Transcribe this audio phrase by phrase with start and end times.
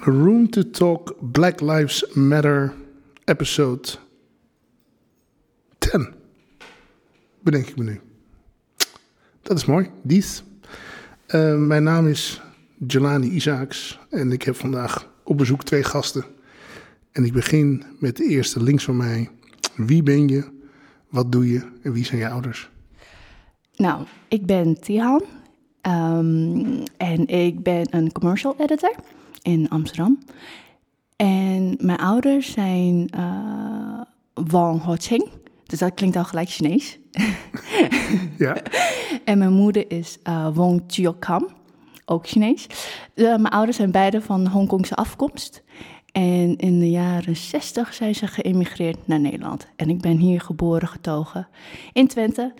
[0.00, 2.74] Room to Talk Black Lives Matter
[3.24, 3.88] episode
[5.78, 6.14] 10.
[7.40, 8.00] Bedenk ik me nu.
[9.42, 10.42] Dat is mooi, dies.
[11.28, 12.40] Uh, mijn naam is
[12.86, 16.24] Jelani Isaacs en ik heb vandaag op bezoek twee gasten.
[17.12, 19.30] En ik begin met de eerste links van mij.
[19.76, 20.44] Wie ben je?
[21.08, 21.62] Wat doe je?
[21.82, 22.70] En wie zijn je ouders?
[23.76, 25.22] Nou, ik ben Tihan.
[25.82, 28.94] Um, en ik ben een commercial editor
[29.48, 30.18] in Amsterdam.
[31.16, 34.00] En mijn ouders zijn uh,
[34.34, 35.28] Wang Hoching.
[35.66, 36.98] Dus dat klinkt al gelijk Chinees.
[38.38, 38.56] ja.
[39.24, 41.48] En mijn moeder is uh, Wong Chiokam,
[42.04, 42.66] ook Chinees.
[43.14, 45.62] Uh, mijn ouders zijn beide van Hongkongse afkomst.
[46.12, 49.66] En in de jaren 60 zijn ze geëmigreerd naar Nederland.
[49.76, 51.48] En ik ben hier geboren, getogen
[51.92, 52.54] in Twente.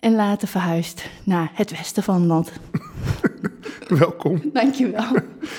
[0.00, 2.52] En later verhuisd naar het westen van het land.
[4.00, 4.40] Welkom.
[4.52, 5.16] Dankjewel.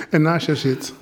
[0.09, 0.93] En naast jou zit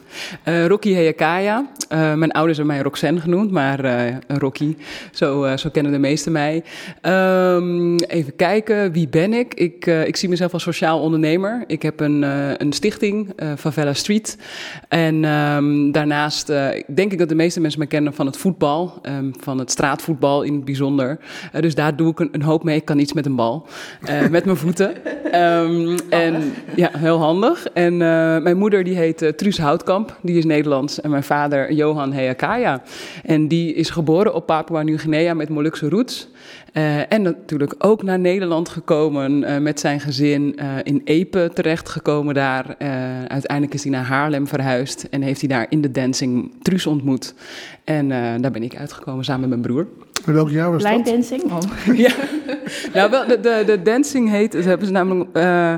[0.45, 1.69] uh, Rocky Heyakaya.
[1.93, 4.75] Uh, mijn ouders hebben mij Roxanne genoemd, maar uh, Rocky,
[5.11, 6.63] zo, zo kennen de meesten mij.
[7.01, 9.53] Um, even kijken, wie ben ik?
[9.53, 11.63] Ik, ik zie mezelf als sociaal ondernemer.
[11.67, 12.21] Ik heb een,
[12.61, 14.37] een stichting, Favela Street.
[14.87, 16.47] En um, daarnaast
[16.87, 20.41] denk ik dat de meeste mensen me kennen van het voetbal, um, van het straatvoetbal
[20.41, 21.19] in het bijzonder.
[21.59, 22.75] dus daar doe ik een, een, hoop mee.
[22.75, 23.67] Ik kan iets met een bal,
[24.29, 25.03] met mijn voeten.
[26.09, 27.67] en ja, heel handig.
[27.73, 27.97] En
[28.43, 31.01] mijn moeder die heet Truus Houtkamp die is Nederlands.
[31.01, 32.81] En mijn vader Johan Heakaya.
[33.23, 36.29] En die is geboren op Papua Nieuw-Guinea met Molukse roots.
[36.73, 40.55] Uh, en natuurlijk ook naar Nederland gekomen uh, met zijn gezin.
[40.59, 42.75] Uh, in Epe terechtgekomen daar.
[43.27, 45.07] uiteindelijk is hij naar Haarlem verhuisd.
[45.09, 47.33] En heeft hij daar in de dancing Truus ontmoet.
[47.83, 48.09] En
[48.41, 49.87] daar ben ik uitgekomen samen met mijn broer.
[50.25, 51.05] In welk jaar was Line dat?
[51.05, 51.43] dancing?
[51.43, 51.97] Oh.
[52.05, 52.11] ja.
[52.93, 55.73] nou, wel, de, de, de dancing heet, ze hebben ze namelijk, uh,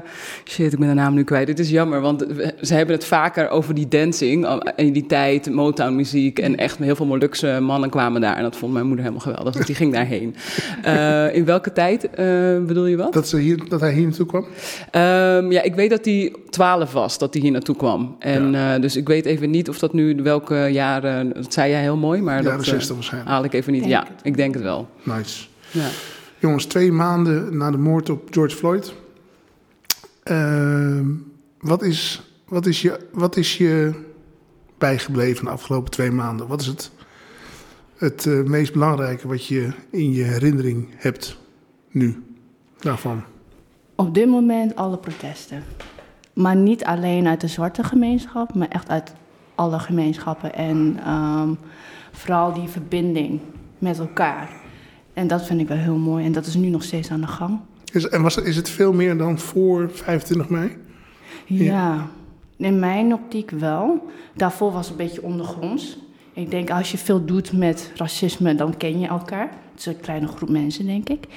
[0.45, 1.47] shit, ik ben de naam nu kwijt.
[1.47, 2.25] Dit is jammer, want
[2.61, 4.63] ze hebben het vaker over die dancing.
[4.75, 8.35] In die tijd, Motown muziek en echt heel veel Molukse mannen kwamen daar.
[8.35, 10.35] En dat vond mijn moeder helemaal geweldig, dus die ging daarheen.
[10.85, 12.09] Uh, in welke tijd uh,
[12.65, 13.13] bedoel je wat?
[13.13, 14.41] Dat, ze hier, dat hij hier naartoe kwam?
[14.41, 18.15] Um, ja, ik weet dat hij 12 was, dat hij hier naartoe kwam.
[18.19, 18.79] En ja.
[18.79, 22.21] dus ik weet even niet of dat nu welke jaren, dat zei jij heel mooi,
[22.21, 23.31] maar jaren dat 60 waarschijnlijk.
[23.31, 23.81] haal ik even niet.
[23.81, 24.89] Denk ja, ik denk het wel.
[25.03, 25.47] Nice.
[25.71, 25.89] Ja.
[26.39, 28.93] Jongens, twee maanden na de moord op George Floyd.
[30.25, 30.99] Uh,
[31.59, 33.93] wat, is, wat, is je, wat is je
[34.77, 36.47] bijgebleven de afgelopen twee maanden?
[36.47, 36.91] Wat is het,
[37.95, 41.37] het uh, meest belangrijke wat je in je herinnering hebt
[41.89, 42.23] nu
[42.79, 43.23] daarvan?
[43.95, 45.63] Op dit moment alle protesten.
[46.33, 49.13] Maar niet alleen uit de zwarte gemeenschap, maar echt uit
[49.55, 50.53] alle gemeenschappen.
[50.53, 51.57] En um,
[52.11, 53.39] vooral die verbinding
[53.81, 54.49] met elkaar.
[55.13, 56.25] En dat vind ik wel heel mooi.
[56.25, 57.59] En dat is nu nog steeds aan de gang.
[57.91, 60.77] Is, en was, is het veel meer dan voor 25 mei?
[61.45, 62.07] Ja, ja.
[62.57, 64.09] in mijn optiek wel.
[64.35, 65.97] Daarvoor was het een beetje ondergronds.
[66.33, 69.49] Ik denk, als je veel doet met racisme, dan ken je elkaar.
[69.71, 71.27] Het is een kleine groep mensen, denk ik.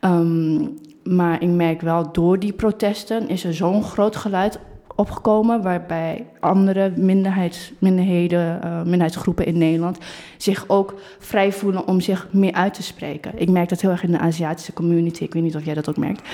[0.00, 4.58] Um, maar ik merk wel, door die protesten is er zo'n groot geluid
[4.94, 9.98] opgekomen, waarbij andere minderheids, minderheden, uh, minderheidsgroepen in Nederland
[10.36, 13.32] zich ook vrij voelen om zich meer uit te spreken.
[13.36, 15.22] Ik merk dat heel erg in de Aziatische community.
[15.22, 16.28] Ik weet niet of jij dat ook merkt.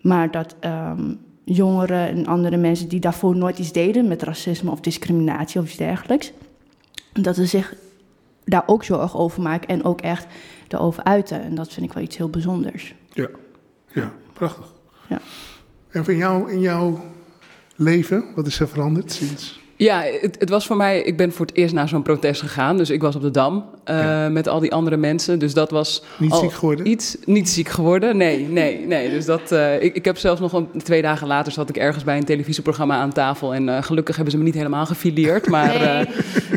[0.00, 4.80] Maar dat um, jongeren en andere mensen die daarvoor nooit iets deden met racisme of
[4.80, 6.32] discriminatie of iets dergelijks,
[7.12, 7.74] dat ze zich
[8.44, 10.26] daar ook zorgen over maken en ook echt
[10.68, 11.42] erover uiten.
[11.42, 12.94] En dat vind ik wel iets heel bijzonders.
[13.12, 13.28] Ja,
[13.92, 14.72] ja prachtig.
[15.08, 15.18] Ja.
[15.90, 17.00] En van jou, in jouw
[17.76, 18.24] leven?
[18.34, 19.60] Wat is er veranderd sinds?
[19.76, 21.00] Ja, het, het, was voor mij.
[21.00, 22.76] Ik ben voor het eerst naar zo'n protest gegaan.
[22.76, 24.28] Dus ik was op de dam uh, ja.
[24.28, 25.38] met al die andere mensen.
[25.38, 26.02] Dus dat was.
[26.18, 26.88] Niet ziek geworden?
[26.88, 28.16] Iets niet ziek geworden.
[28.16, 29.10] Nee, nee, nee.
[29.10, 29.52] Dus dat.
[29.52, 32.24] Uh, ik, ik heb zelfs nog een, twee dagen later zat ik ergens bij een
[32.24, 33.54] televisieprogramma aan tafel.
[33.54, 35.48] En uh, gelukkig hebben ze me niet helemaal gefileerd.
[35.56, 36.06] Maar nee.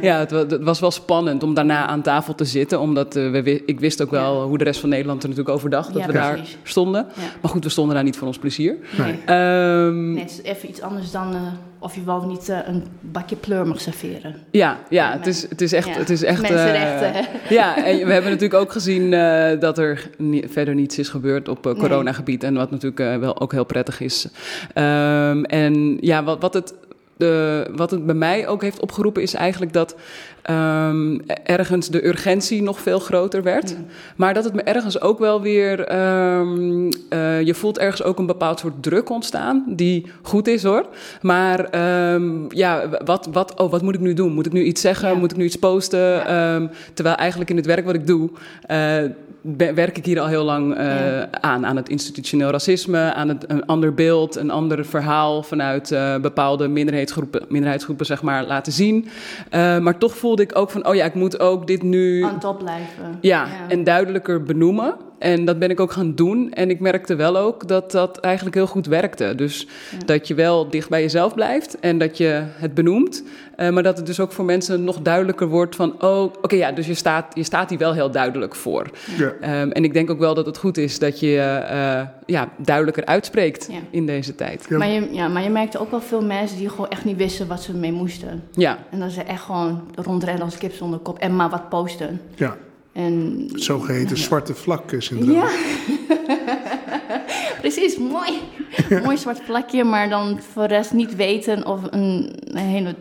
[0.02, 2.80] ja, het, het, was wel spannend om daarna aan tafel te zitten.
[2.80, 4.48] Omdat we, ik wist ook wel ja.
[4.48, 5.94] hoe de rest van Nederland er natuurlijk over dacht.
[5.94, 7.08] Dat ja, we daar stonden.
[7.42, 8.76] Maar goed, we stonden daar niet voor ons plezier.
[8.98, 9.38] Nee.
[9.86, 11.36] Um, is even iets anders dan
[11.80, 14.36] of je wel niet uh, een bakje pleur mag serveren.
[14.52, 15.88] Ja, ja het, is, het is echt...
[15.88, 15.94] Ja.
[15.94, 17.24] Het is echt Mensenrechten.
[17.24, 21.10] Uh, ja, en we hebben natuurlijk ook gezien uh, dat er ni verder niets is
[21.10, 22.44] gebeurd op coronagebied.
[22.44, 24.28] En wat natuurlijk wel ook heel prettig is.
[24.76, 26.74] Um, en ja, wat, wat het...
[27.20, 29.96] De, wat het bij mij ook heeft opgeroepen is eigenlijk dat
[30.50, 33.78] um, ergens de urgentie nog veel groter werd.
[33.78, 33.86] Mm.
[34.16, 35.96] Maar dat het me ergens ook wel weer.
[36.40, 39.64] Um, uh, je voelt ergens ook een bepaald soort druk ontstaan.
[39.68, 40.86] Die goed is hoor.
[41.22, 41.60] Maar
[42.14, 44.34] um, ja, wat, wat, oh, wat moet ik nu doen?
[44.34, 45.10] Moet ik nu iets zeggen?
[45.10, 45.16] Ja.
[45.16, 46.24] Moet ik nu iets posten?
[46.94, 48.30] Terwijl eigenlijk in het werk wat ik doe.
[48.72, 49.02] Uh,
[49.76, 51.28] werk ik hier al heel lang uh, Ja.
[51.32, 51.66] aan.
[51.66, 56.68] Aan het institutioneel racisme, aan het, een ander beeld, een ander verhaal vanuit uh, bepaalde
[56.68, 59.08] minderheidsgroepen, minderheidsgroepen zeg maar, laten zien.
[59.52, 62.24] Uh, maar toch voelde ik ook van, oh ja, ik moet ook dit nu...
[62.24, 63.18] Aan top blijven.
[63.22, 64.96] Ja, ja, en duidelijker benoemen.
[65.20, 66.52] En dat ben ik ook gaan doen.
[66.54, 69.34] En ik merkte wel ook dat dat eigenlijk heel goed werkte.
[69.36, 69.68] Dus
[70.06, 73.24] dat je wel dicht bij jezelf blijft en dat je het benoemt.
[73.58, 76.02] Uh, maar dat het dus ook voor mensen nog duidelijker wordt van...
[76.02, 78.90] oh, oké, ja, dus je staat, je staat hier wel heel duidelijk voor.
[79.18, 79.62] Ja.
[79.62, 81.36] Um, en ik denk ook wel dat het goed is dat je
[81.72, 83.80] uh, ja, duidelijker uitspreekt ja.
[83.90, 84.66] in deze tijd.
[84.70, 84.78] Ja.
[84.78, 87.48] Maar, je, ja, maar je merkte ook wel veel mensen die gewoon echt niet wisten
[87.48, 88.44] wat ze mee moesten.
[88.52, 88.78] Ja.
[88.92, 92.22] En dat ze echt gewoon rondrennen als kip zonder kop en maar wat posten.
[92.36, 92.58] Ja.
[93.00, 95.36] En, Zogeheten zwarte vlakken syndroom.
[95.36, 95.50] Ja.
[97.62, 98.40] Precies, mooi.
[99.06, 102.96] mooi zwart vlakje, maar dan voor de rest niet weten of een, een hele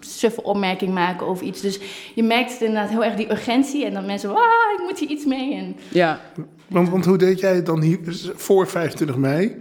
[0.00, 1.60] suffe opmerking maken of iets.
[1.60, 1.80] Dus
[2.14, 4.36] je merkt inderdaad heel erg die urgentie en dan mensen, ah,
[4.78, 5.54] ik moet hier iets mee.
[5.54, 5.76] En...
[5.88, 6.20] Ja.
[6.66, 7.98] Want, want hoe deed jij het dan hier
[8.34, 9.56] voor 25 mei?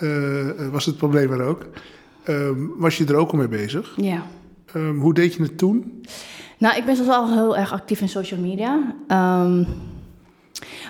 [0.00, 1.66] Uh, was het probleem er ook?
[2.26, 3.92] Uh, was je er ook al mee bezig?
[3.96, 4.26] Ja.
[4.76, 6.02] Um, hoe deed je het toen?
[6.58, 8.94] Nou, ik ben zelfs al heel erg actief in social media.
[9.08, 9.66] Um,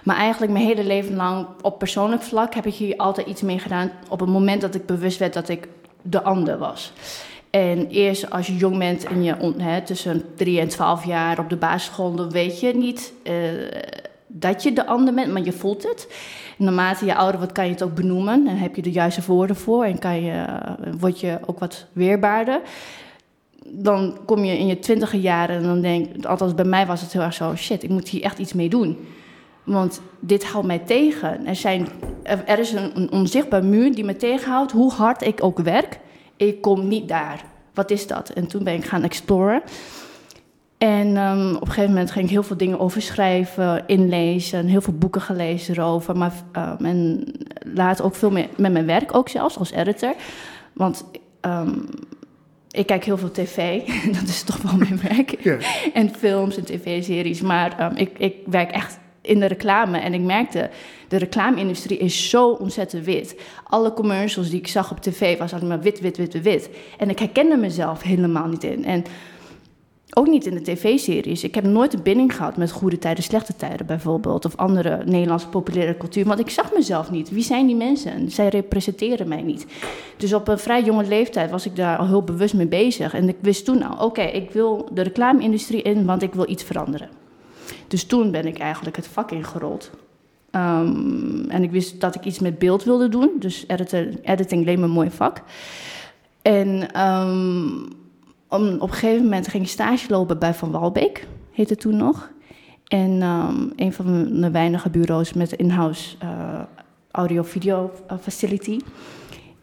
[0.05, 3.59] maar eigenlijk mijn hele leven lang op persoonlijk vlak heb ik hier altijd iets mee
[3.59, 3.91] gedaan.
[4.09, 5.69] Op het moment dat ik bewust werd dat ik
[6.03, 6.93] de ander was.
[7.51, 11.49] En eerst als je jong bent en je hè, tussen 3 en 12 jaar op
[11.49, 13.35] de basisschool, dan weet je niet uh,
[14.27, 16.13] dat je de ander bent, maar je voelt het.
[16.57, 18.47] Naarmate je ouder wordt, kan je het ook benoemen.
[18.47, 20.45] En heb je de juiste woorden voor en kan je,
[20.99, 22.61] word je ook wat weerbaarder
[23.71, 27.13] dan kom je in je twintige jaren en dan denk althans bij mij was het
[27.13, 28.99] heel erg zo, shit, ik moet hier echt iets mee doen.
[29.65, 31.47] Want dit houdt mij tegen.
[31.47, 31.89] Er, zijn,
[32.23, 34.73] er is een, een onzichtbaar muur die me tegenhoudt.
[34.73, 35.99] Hoe hard ik ook werk,
[36.37, 37.45] ik kom niet daar.
[37.75, 38.31] Wat is dat?
[38.31, 39.63] En toen ben ik gaan exploren.
[40.79, 44.81] En um, op een gegeven moment ging ik heel veel dingen over schrijven, inlezen, heel
[44.81, 46.17] veel boeken gelezen erover.
[46.17, 47.25] Maar, um, en
[47.75, 50.15] later ook veel meer met mijn werk, ook zelfs als editor.
[50.73, 51.05] Want
[51.41, 51.89] um,
[52.79, 53.83] ik kijk heel veel tv,
[54.21, 55.43] dat is toch wel mijn werk.
[55.43, 55.61] Yeah.
[55.93, 57.41] En films en tv-series.
[57.41, 59.99] Maar ik, ik werk echt in de reclame.
[59.99, 60.71] En ik merkte,
[61.09, 63.41] de reclame-industrie is zo ontzettend wit.
[63.65, 66.71] Alle commercials die ik zag op tv was alleen maar wit, wit, wit, wit.
[66.99, 68.85] En ik herkende mezelf helemaal niet in.
[68.85, 69.05] En
[70.19, 71.45] ook niet in de tv-series.
[71.45, 74.45] Ik heb nooit een binding gehad met goede tijden, slechte tijden bijvoorbeeld.
[74.45, 76.25] Of andere Nederlandse populaire cultuur.
[76.25, 77.31] Want ik zag mezelf niet.
[77.31, 78.31] Wie zijn die mensen?
[78.31, 79.67] Zij representeren mij niet.
[80.17, 83.15] Dus op een vrij jonge leeftijd was ik daar al heel bewust mee bezig.
[83.15, 86.63] En ik wist toen al, oké, ik wil de reclame-industrie in, want ik wil iets
[86.63, 87.09] veranderen.
[87.89, 89.91] Dus toen ben ik eigenlijk het vak ingerold.
[90.53, 93.31] Um, en ik wist dat ik iets met beeld wilde doen.
[93.39, 95.43] Dus editor, editing leek me een mooi vak.
[96.43, 97.98] En um,
[98.49, 102.31] op een gegeven moment ging ik stage lopen bij Van Walbeek, heette toen nog.
[102.87, 106.61] En um, een van de weinige bureaus met in-house uh,
[107.11, 107.91] audio-video
[108.21, 108.79] facility.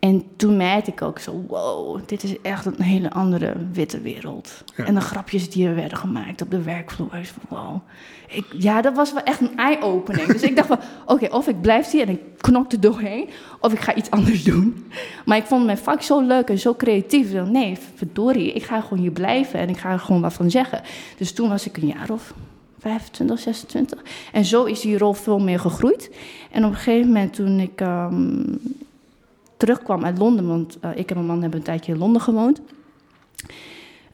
[0.06, 4.64] En toen merkte ik ook zo, wow, dit is echt een hele andere witte wereld.
[4.76, 7.80] En de grapjes die er werden gemaakt op de werkvloer, wow.
[8.28, 10.28] Ik, ja, dat was wel echt een eye-opening.
[10.28, 10.80] dus ik dacht van,
[11.16, 13.30] oké, of ik blijf hier en ik knok er doorheen,
[13.60, 14.92] of ik ga iets anders doen.
[15.26, 17.32] Maar ik vond mijn vak zo leuk en zo creatief.
[17.32, 20.52] Dan, nee, verdorie, ik ga gewoon hier blijven en ik ga er gewoon wat van
[20.52, 20.82] zeggen.
[21.18, 22.34] Dus toen was ik een jaar of
[22.80, 24.02] 25, 26.
[24.32, 26.12] En zo is die rol veel meer gegroeid.
[26.52, 27.82] En op een gegeven moment toen ik...
[27.82, 28.60] Um,
[29.66, 32.62] terugkwam uit Londen, want uh, ik en mijn man hebben een tijdje in Londen gewoond.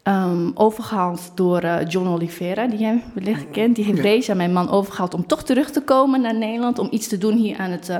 [0.03, 3.75] Um, overgehaald door uh, John Oliveira, die jij wellicht kent.
[3.75, 4.03] Die heeft ja.
[4.03, 6.79] Reza, mijn man, overgehaald om toch terug te komen naar Nederland.
[6.79, 7.97] Om iets te doen hier aan het, uh,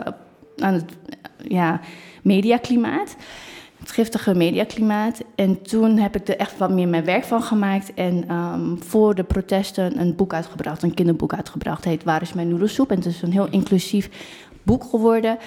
[0.58, 0.86] aan het
[1.48, 1.80] ja,
[2.22, 3.16] mediaklimaat.
[3.80, 5.22] Het giftige mediaklimaat.
[5.36, 7.94] En toen heb ik er echt wat meer mijn werk van gemaakt.
[7.94, 11.84] En um, voor de protesten een boek uitgebracht, een kinderboek uitgebracht.
[11.84, 12.90] Het heet Waar is mijn noedelsoep?
[12.90, 14.10] En het is een heel inclusief
[14.64, 15.38] boek geworden.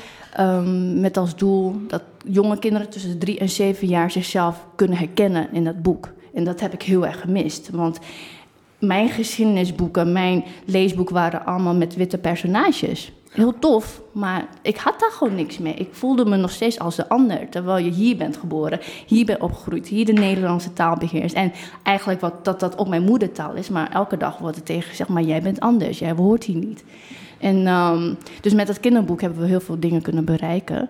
[0.40, 4.98] Um, met als doel dat jonge kinderen tussen de drie en zeven jaar zichzelf kunnen
[4.98, 6.12] herkennen in dat boek.
[6.34, 7.70] En dat heb ik heel erg gemist.
[7.70, 7.98] Want
[8.78, 13.12] mijn geschiedenisboeken, mijn leesboek waren allemaal met witte personages.
[13.30, 15.74] Heel tof, maar ik had daar gewoon niks mee.
[15.74, 17.48] Ik voelde me nog steeds als de ander.
[17.48, 21.34] Terwijl je hier bent geboren, hier bent opgegroeid, hier de Nederlandse taal beheerst.
[21.34, 21.52] En
[21.82, 23.68] eigenlijk wat, dat dat ook mijn moedertaal is.
[23.68, 26.84] Maar elke dag wordt er tegen maar jij bent anders, jij behoort hier niet.
[27.38, 30.88] En um, dus met dat kinderboek hebben we heel veel dingen kunnen bereiken.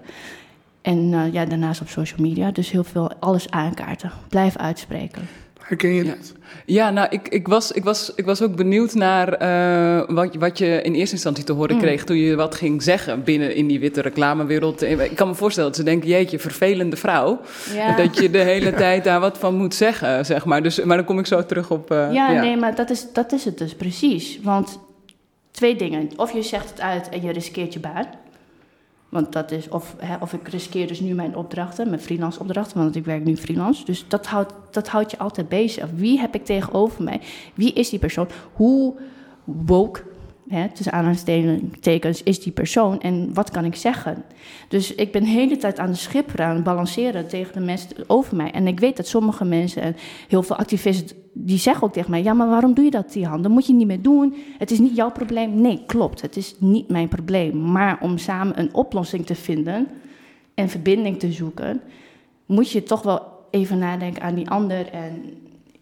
[0.82, 2.50] En uh, ja, daarnaast op social media.
[2.50, 4.12] Dus heel veel alles aankaarten.
[4.28, 5.28] Blijf uitspreken.
[5.60, 6.32] Herken je dat?
[6.66, 10.58] Ja, nou, ik, ik, was, ik, was, ik was ook benieuwd naar uh, wat, wat
[10.58, 11.80] je in eerste instantie te horen mm.
[11.80, 14.82] kreeg toen je wat ging zeggen binnen in die witte reclamewereld.
[14.82, 17.40] Ik kan me voorstellen dat ze denken, jeetje, vervelende vrouw.
[17.74, 17.96] Ja.
[17.96, 20.62] Dat je de hele tijd daar wat van moet zeggen, zeg maar.
[20.62, 21.92] Dus, maar dan kom ik zo terug op...
[21.92, 24.38] Uh, ja, ja, nee, maar dat is, dat is het dus precies.
[24.42, 24.78] Want
[25.54, 26.11] twee dingen.
[26.16, 28.06] Of je zegt het uit en je riskeert je baan.
[29.08, 32.78] Want dat is, of, hè, of ik riskeer dus nu mijn opdrachten, mijn freelance opdrachten,
[32.78, 33.84] want ik werk nu freelance.
[33.84, 35.88] Dus dat houdt, dat houdt je altijd bezig.
[35.94, 37.20] Wie heb ik tegenover mij?
[37.54, 38.28] Wie is die persoon?
[38.52, 38.94] Hoe
[39.44, 40.02] woke
[40.48, 44.24] hè, tussen aanhalingstekens, is die persoon en wat kan ik zeggen?
[44.68, 48.36] Dus ik ben de hele tijd aan de schipperen, aan balanceren tegen de mensen over
[48.36, 48.50] mij.
[48.50, 49.96] En ik weet dat sommige mensen en
[50.28, 53.26] heel veel activisten, die zeggen ook tegen mij, ja, maar waarom doe je dat, die
[53.26, 53.42] hand?
[53.42, 54.34] Dat moet je niet meer doen.
[54.58, 55.60] Het is niet jouw probleem.
[55.60, 57.70] Nee, klopt, het is niet mijn probleem.
[57.70, 59.88] Maar om samen een oplossing te vinden
[60.54, 61.80] en verbinding te zoeken,
[62.46, 63.20] moet je toch wel
[63.50, 65.22] even nadenken aan die ander en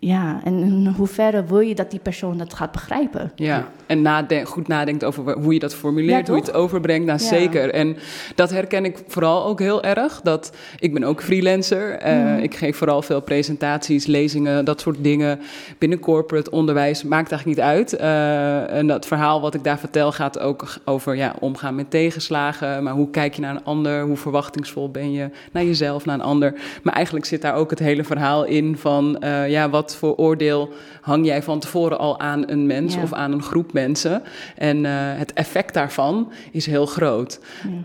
[0.04, 3.32] ja, en in hoeverre wil je dat die persoon dat gaat begrijpen?
[3.35, 7.06] Ja, en goed nadenkt over hoe je dat formuleert, hoe je het overbrengt.
[7.06, 7.71] Nou, zeker.
[7.71, 7.97] En
[8.35, 10.21] dat herken ik vooral ook heel erg.
[10.21, 12.06] Dat, ik ben ook freelancer.
[12.06, 15.40] Uh, Ik geef vooral veel presentaties, lezingen, dat soort dingen.
[15.78, 18.00] Binnen corporate onderwijs maakt eigenlijk niet uit.
[18.00, 22.82] Uh, en dat verhaal wat ik daar vertel gaat ook over ja, omgaan met tegenslagen.
[22.82, 24.02] Maar hoe kijk je naar een ander?
[24.02, 26.54] Hoe verwachtingsvol ben je naar jezelf, naar een ander?
[26.82, 30.72] Maar eigenlijk zit daar ook het hele verhaal in van uh, ja, wat voor oordeel
[31.00, 34.22] hang jij van tevoren al aan een mens of aan een groep mensen?
[34.56, 37.40] En uh, het effect daarvan is heel groot.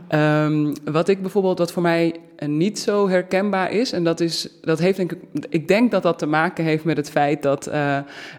[0.09, 0.45] Ja.
[0.45, 3.91] Um, wat ik bijvoorbeeld, wat voor mij niet zo herkenbaar is.
[3.91, 6.97] En dat, is, dat heeft denk ik, ik denk dat dat te maken heeft met
[6.97, 7.97] het feit dat, uh,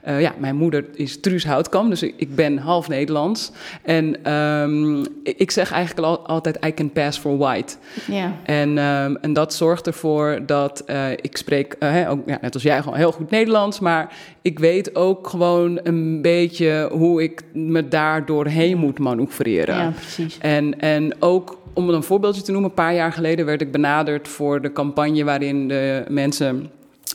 [0.09, 3.53] uh, ja, mijn moeder is Truus Houtkamp, dus ik, ben half Nederlands.
[3.83, 7.77] En um, ik zeg eigenlijk al, altijd, I can pass for white.
[8.07, 8.33] Ja.
[8.43, 11.77] En, um, en dat zorgt ervoor dat uh, ik spreek,
[12.09, 14.13] ook, ja, net als jij, gewoon heel goed Nederlands, maar
[14.43, 19.77] ik weet ook gewoon een beetje hoe ik me daar doorheen moet manoeuvreren.
[19.77, 20.39] Ja, precies.
[20.39, 24.29] En, en ook om een voorbeeldje te noemen, een paar jaar geleden werd ik benaderd
[24.29, 26.71] voor de campagne waarin de mensen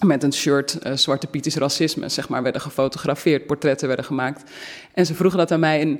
[0.06, 4.52] met een shirt uh, Zwarte Piet is racisme, zeg maar, werden gefotografeerd, portretten werden gemaakt.
[4.94, 6.00] En ze vroegen dat aan mij en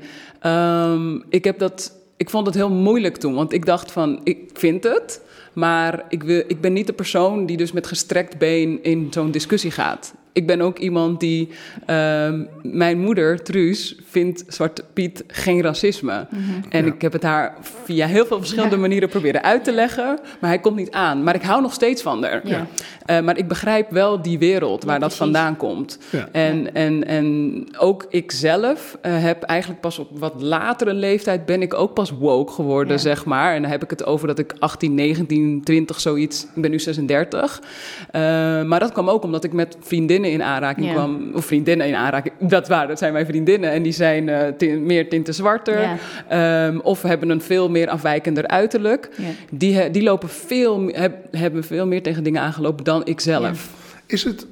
[0.52, 4.50] um, ik heb dat, ik vond het heel moeilijk toen, want ik dacht van, ik
[4.54, 5.22] vind het,
[5.54, 9.32] maar ik, wil, ik ben niet de persoon die dus met gestrekt been in zo'n
[9.32, 11.50] discussie gaat ik ben ook iemand die.
[11.90, 16.28] Uh, mijn moeder, Truus, vindt Zwarte Piet geen racisme.
[16.30, 16.64] Mm -hmm.
[16.70, 16.94] En ja.
[16.94, 18.82] ik heb het haar via heel veel verschillende ja.
[18.88, 20.20] manieren proberen uit te leggen.
[20.40, 21.24] Maar hij komt niet aan.
[21.24, 22.42] Maar ik hou nog steeds van haar.
[22.44, 22.68] Ja.
[23.10, 26.00] Uh, maar ik begrijp wel die wereld waar dat vandaan komt.
[26.32, 31.46] En, en, en ook ik zelf uh, heb eigenlijk pas op wat latere leeftijd.
[31.46, 33.56] ben ik ook pas woke geworden, zeg maar.
[33.56, 36.48] En dan heb ik het over dat ik 18, 19, 20 zoiets.
[36.56, 37.62] Ik ben nu 36.
[37.62, 38.22] Uh,
[38.64, 41.32] maar dat kwam ook omdat ik met vriendinnen in aanraking kwam.
[41.34, 42.34] Of vriendinnen in aanraking.
[42.40, 43.72] Dat waren, dat zijn mijn vriendinnen.
[43.72, 46.00] En die zijn uh, tin, meer tinten zwarter.
[46.34, 49.10] Um, of hebben een veel meer afwijkender uiterlijk.
[49.52, 53.70] Die, die lopen veel, heb, hebben veel meer tegen dingen aangelopen dan ik zelf.
[54.06, 54.46] Is het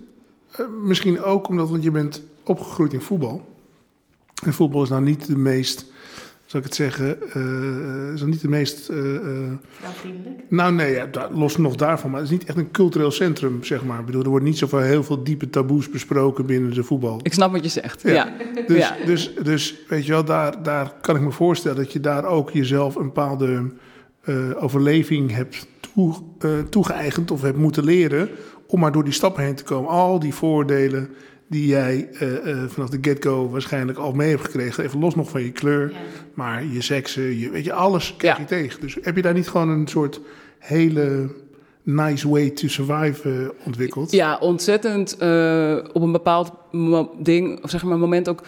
[0.60, 3.50] uh, misschien ook omdat want je bent opgegroeid in voetbal.
[4.46, 5.86] En voetbal is nou niet de meest
[6.51, 8.89] zou ik het zeggen, uh, is dan niet de meest.
[8.89, 8.98] Uh,
[9.70, 10.39] Vrouwvriendelijk?
[10.50, 12.12] Nou, nee, ja, los nog daarvan.
[12.12, 14.00] Maar het is niet echt een cultureel centrum, zeg maar.
[14.00, 17.20] Ik bedoel, er wordt niet zoveel heel veel diepe taboes besproken binnen de voetbal.
[17.24, 18.01] Ik snap wat je zegt.
[18.01, 18.12] Ja.
[18.12, 18.34] ja.
[18.67, 18.96] Dus, ja.
[19.05, 22.50] Dus, dus, weet je wel, daar, daar kan ik me voorstellen dat je daar ook
[22.50, 23.72] jezelf een bepaalde
[24.25, 26.15] uh, overleving hebt toe,
[26.70, 28.29] toegeëigend of hebt moeten leren.
[28.67, 29.89] om maar door die stappen heen te komen.
[29.89, 31.10] Al die voordelen
[31.51, 34.84] die jij uh, uh, vanaf de get-go waarschijnlijk al mee hebt gekregen.
[34.84, 35.98] Even los nog van je kleur, ja.
[36.34, 38.48] maar je seksen, je, weet je, alles krijg je ja.
[38.48, 38.81] tegen.
[38.81, 40.20] Dus heb je daar niet gewoon een soort
[40.60, 41.29] hele
[41.84, 44.12] nice way to survive uh, ontwikkeld?
[44.12, 45.13] Ja, ontzettend
[45.93, 46.51] op een bepaald
[47.18, 48.44] ding, of zeg maar moment ook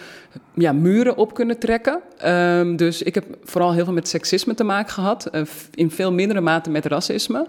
[0.53, 1.99] ja, muren op kunnen trekken.
[2.25, 5.29] Um, dus ik heb vooral heel veel met seksisme te maken gehad.
[5.31, 5.41] Uh,
[5.73, 7.47] in veel mindere mate met racisme.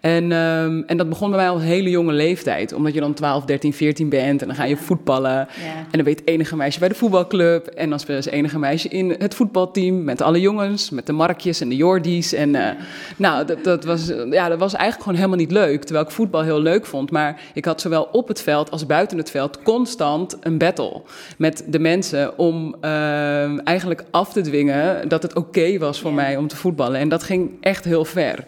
[0.00, 2.72] En, um, en dat begon bij mij al een hele jonge leeftijd.
[2.72, 4.40] Omdat je dan 12, 13, 14 bent.
[4.40, 5.30] En dan ga je voetballen.
[5.32, 5.46] Ja.
[5.76, 7.66] En dan weet enige meisje bij de voetbalclub.
[7.66, 10.04] En dan spelen ze enige meisje in het voetbalteam.
[10.04, 10.90] Met alle jongens.
[10.90, 12.32] Met de Markjes en de Jordies.
[12.32, 12.68] En uh,
[13.16, 15.84] nou, dat, dat, was, ja, dat was eigenlijk gewoon helemaal niet leuk.
[15.84, 17.10] Terwijl ik voetbal heel leuk vond.
[17.10, 21.02] Maar ik had zowel op het veld als buiten het veld constant een battle.
[21.38, 26.10] Met de mensen om uh, eigenlijk af te dwingen dat het oké okay was voor
[26.10, 26.16] ja.
[26.16, 27.00] mij om te voetballen.
[27.00, 28.44] En dat ging echt heel ver.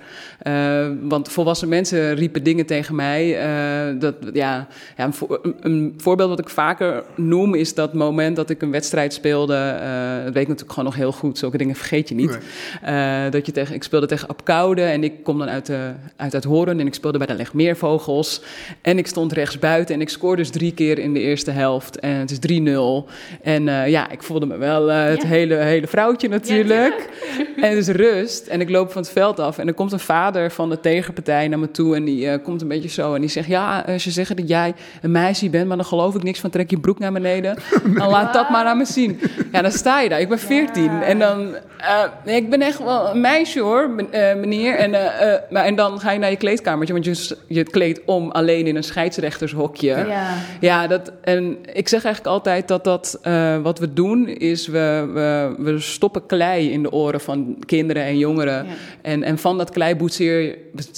[0.46, 3.46] Uh, want volwassen mensen riepen dingen tegen mij.
[3.92, 7.94] Uh, dat, ja, ja een, voor, een, een, voorbeeld wat ik vaker noem is dat
[7.94, 9.54] moment dat ik een wedstrijd speelde.
[9.54, 11.38] Uh, dat weet ik natuurlijk gewoon nog heel goed.
[11.38, 12.38] Zulke dingen vergeet je niet.
[12.82, 13.30] Nee.
[13.30, 16.44] dat je tegen, ik speelde tegen Apkoude en ik kom dan uit, de, uit het
[16.56, 18.42] Doorn en ik speelde bij de Legmeervogels.
[18.82, 22.00] En ik stond rechts buiten en ik scoorde dus drie keer in de eerste helft.
[22.00, 23.10] En het is 3-0.
[23.42, 25.28] En uh, ja, ik voelde me wel uh, het ja.
[25.28, 27.08] hele, hele vrouwtje natuurlijk.
[27.56, 28.46] Ja, en dus rust.
[28.46, 31.48] En ik loop van het veld af en er komt een vader van de tegenpartij
[31.48, 31.96] naar me toe.
[31.96, 34.74] En die uh, komt een beetje zo en die zegt, ja, ze zeggen dat jij
[35.02, 37.58] een meisje bent, maar dan geloof ik niks van trek je broek naar beneden.
[37.96, 39.20] Dan laat dat maar aan me zien.
[39.52, 40.20] Ja, dan sta je daar.
[40.20, 41.54] Ik ben 14 en dan,
[42.24, 43.90] ik ben echt wel een meisje hoor,
[44.36, 44.74] meneer.
[44.74, 44.90] En,
[45.50, 48.76] maar, en dan ga je naar je kleedkamertje, want je, je kleedt om alleen in
[48.76, 50.04] een scheidsrechtershokje.
[50.08, 54.66] Ja, ja dat, en ik zeg eigenlijk altijd dat dat uh, wat we doen is
[54.66, 58.66] we, we, we, stoppen klei in de oren van kinderen en jongeren.
[58.66, 58.72] Ja.
[59.02, 59.94] En, en van dat klei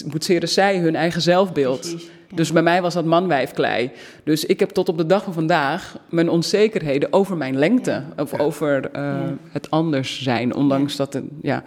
[0.07, 1.81] boetseren, zij hun eigen zelfbeeld.
[1.81, 2.11] Precies.
[2.29, 2.37] Ja.
[2.37, 3.91] Dus bij mij was dat manwijfklei.
[4.25, 7.91] Dus ik heb tot op de dag van vandaag mijn onzekerheden over mijn lengte.
[7.91, 8.23] Ja.
[8.23, 9.17] Of over uh,
[9.49, 10.55] het anders zijn.
[10.55, 11.13] Ondanks dat...
[11.13, 11.63] Het, ja.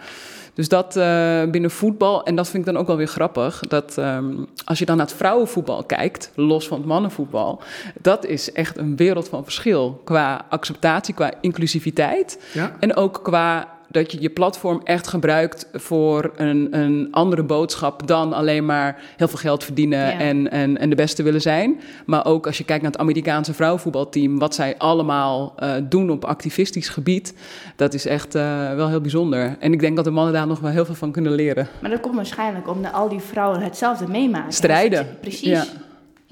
[0.54, 3.96] Dus dat uh, binnen voetbal, en dat vind ik dan ook wel weer grappig, dat
[3.98, 7.62] um, als je dan naar het vrouwenvoetbal kijkt, los van het mannenvoetbal,
[8.00, 12.76] dat is echt een wereld van verschil qua acceptatie, qua inclusiviteit ja.
[12.80, 18.32] en ook qua dat je je platform echt gebruikt voor een, een andere boodschap dan
[18.32, 20.18] alleen maar heel veel geld verdienen ja.
[20.18, 21.80] en, en, en de beste willen zijn.
[22.06, 26.24] Maar ook als je kijkt naar het Amerikaanse vrouwenvoetbalteam, wat zij allemaal uh, doen op
[26.24, 27.34] activistisch gebied,
[27.76, 29.56] dat is echt uh, wel heel bijzonder.
[29.58, 31.68] En ik denk dat de mannen daar nog wel heel veel van kunnen leren.
[31.80, 34.52] Maar dat komt waarschijnlijk omdat al die vrouwen hetzelfde meemaken.
[34.52, 35.06] Strijden.
[35.20, 35.48] Precies.
[35.48, 35.64] Ja.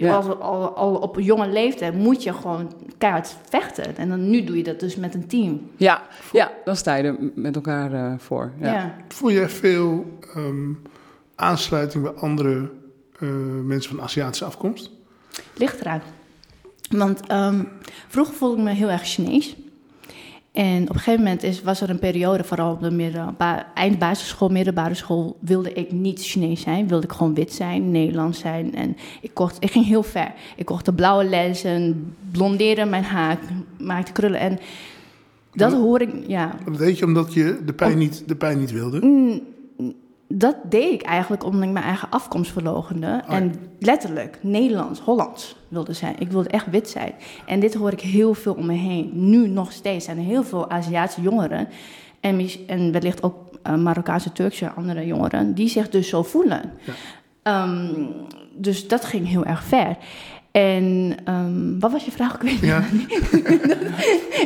[0.01, 0.15] Ja.
[0.15, 3.97] Al, al, al, op een jonge leeftijd moet je gewoon keihard vechten.
[3.97, 5.71] En dan, nu doe je dat dus met een team.
[5.77, 6.03] Ja,
[6.33, 8.53] ja dan sta je er met elkaar uh, voor.
[8.61, 8.73] Ja.
[8.73, 8.97] Ja.
[9.09, 10.83] Voel jij veel um,
[11.35, 12.71] aansluiting bij andere
[13.19, 13.31] uh,
[13.65, 14.91] mensen van Aziatische afkomst?
[15.55, 16.03] Ligt eraan.
[16.91, 17.69] Want um,
[18.09, 19.57] vroeger voelde ik me heel erg Chinees.
[20.53, 23.37] En op een gegeven moment is, was er een periode, vooral op de midden,
[23.75, 26.89] eind basisschool, middelbare school, wilde ik niet Chinees zijn.
[26.89, 28.75] Wilde ik gewoon wit zijn, Nederlands zijn.
[28.75, 30.33] En ik, kocht, ik ging heel ver.
[30.57, 33.39] Ik kocht de blauwe lenzen, blondeerde mijn haar,
[33.79, 34.41] maakte krullen.
[34.41, 34.59] En
[35.53, 36.55] dat hoor ik, ja.
[36.65, 39.07] Dat deed je omdat je de pijn, niet, de pijn niet wilde?
[39.07, 39.43] Mm,
[40.33, 43.23] dat deed ik eigenlijk omdat ik mijn eigen afkomst verlogende.
[43.29, 46.15] Oh, en letterlijk Nederlands, Hollands wilde zijn.
[46.19, 47.13] Ik wilde echt wit zijn.
[47.47, 49.11] En dit hoor ik heel veel om me heen.
[49.13, 51.69] Nu nog steeds zijn er heel veel Aziatische jongeren.
[52.21, 53.35] En, en wellicht ook
[53.67, 55.55] uh, Marokkaanse, Turkse andere jongeren.
[55.55, 56.73] Die zich dus zo voelen.
[57.45, 57.63] Ja.
[57.63, 58.09] Um,
[58.55, 59.97] dus dat ging heel erg ver.
[60.53, 62.35] En um, wat was je vraag?
[62.41, 62.79] Ik weet Ja.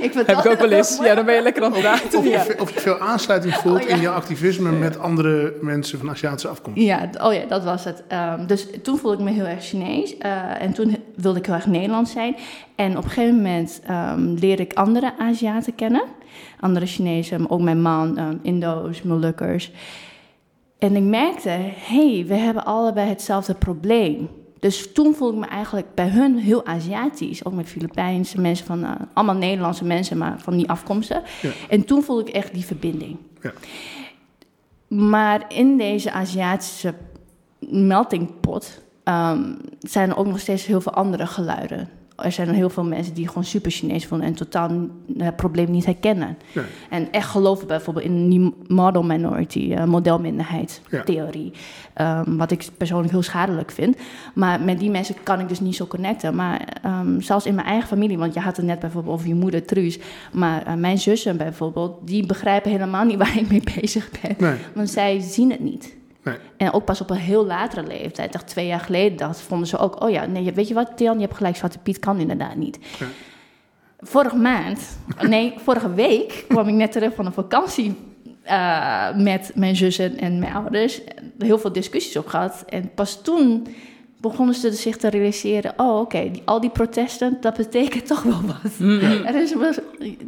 [0.06, 0.98] ik vind Heb ik ook wel eens.
[1.02, 2.18] Ja, dan ben je lekker aan het praten.
[2.18, 2.44] Of Ja.
[2.58, 3.94] of je veel aansluiting voelt Oh, ja.
[3.94, 6.80] in je activisme met andere mensen van Aziatische afkomst?
[6.80, 8.02] Ja, oh ja, dat was het.
[8.38, 10.14] Um, dus toen voelde ik me heel erg Chinees.
[10.22, 12.36] Uh, en toen wilde ik heel erg Nederlands zijn.
[12.76, 16.02] En op een gegeven moment um, leerde ik andere Aziaten kennen.
[16.60, 19.70] Andere Chinezen, maar ook mijn man, um, Indo's, Molukkers.
[20.78, 21.72] En ik merkte, hé,
[22.14, 24.28] hey, we hebben allebei hetzelfde probleem.
[24.64, 27.44] Dus toen voelde ik me eigenlijk bij hun heel Aziatisch.
[27.44, 31.22] Ook met Filipijnse mensen, van, uh, allemaal Nederlandse mensen, maar van die afkomsten.
[31.42, 31.50] Ja.
[31.68, 33.16] En toen voelde ik echt die verbinding.
[33.42, 33.52] Ja.
[34.88, 36.94] Maar in deze Aziatische
[37.58, 41.88] melting pot um, zijn er ook nog steeds heel veel andere geluiden.
[42.16, 44.70] Er zijn heel veel mensen die gewoon super Chinees voelen en totaal
[45.18, 46.36] het probleem niet herkennen.
[46.52, 46.64] Nee.
[46.90, 51.02] En echt geloven bijvoorbeeld in die model minority, uh, modelminderheid Ja.
[51.02, 51.52] theorie.
[52.00, 53.96] Um, wat ik persoonlijk heel schadelijk vind.
[54.34, 56.34] Maar met die mensen kan ik dus niet zo connecten.
[56.34, 59.34] Maar um, zelfs in mijn eigen familie, want je had het net bijvoorbeeld over je
[59.34, 59.98] moeder Truus.
[60.32, 64.34] Maar uh, mijn zussen bijvoorbeeld, die begrijpen helemaal niet waar ik mee bezig ben.
[64.38, 64.56] Nee.
[64.74, 65.94] Want zij zien het niet.
[66.24, 66.36] Nee.
[66.56, 69.78] En ook pas op een heel latere leeftijd, dacht twee jaar geleden, dacht, vonden ze
[69.78, 72.56] ook, oh ja, nee, weet je wat, Tian, je hebt gelijk, Zwarte Piet kan inderdaad
[72.56, 72.78] niet.
[72.98, 73.06] Ja.
[73.98, 77.96] Vorige maand, nee, vorige week kwam ik net terug van een vakantie
[78.46, 81.00] uh, met mijn zussen en mijn ouders.
[81.38, 82.64] Heel veel discussies op gehad.
[82.68, 83.66] En pas toen
[84.30, 88.40] begonnen ze zich te realiseren: oh, oké, okay, al die protesten, dat betekent toch wel
[88.42, 88.78] wat.
[88.78, 89.00] Mm.
[89.00, 89.54] Er is,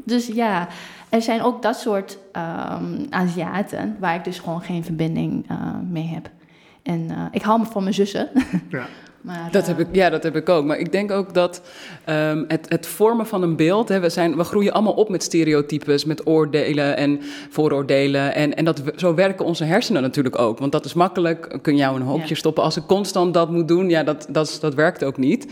[0.04, 0.68] dus ja,
[1.08, 5.56] er zijn ook dat soort um, Aziaten waar ik dus gewoon geen verbinding uh,
[5.90, 6.30] mee heb.
[6.82, 8.28] En uh, ik hou me van mijn zussen.
[8.68, 8.86] Ja.
[9.26, 10.64] Maar, Dat heb ik, ja, dat heb ik ook.
[10.64, 11.62] Maar ik denk ook dat
[12.08, 13.88] um, het, het, vormen van een beeld.
[13.88, 18.34] Hè, we, zijn, we groeien allemaal op met stereotypes, met oordelen en vooroordelen.
[18.34, 20.58] En, en dat, zo werken onze hersenen natuurlijk ook.
[20.58, 21.58] Want dat is makkelijk.
[21.62, 22.34] Kun je jou een hoopje ja.
[22.34, 22.62] stoppen.
[22.62, 25.46] Als ik constant dat moet doen, ja, dat, dat, dat werkt ook niet.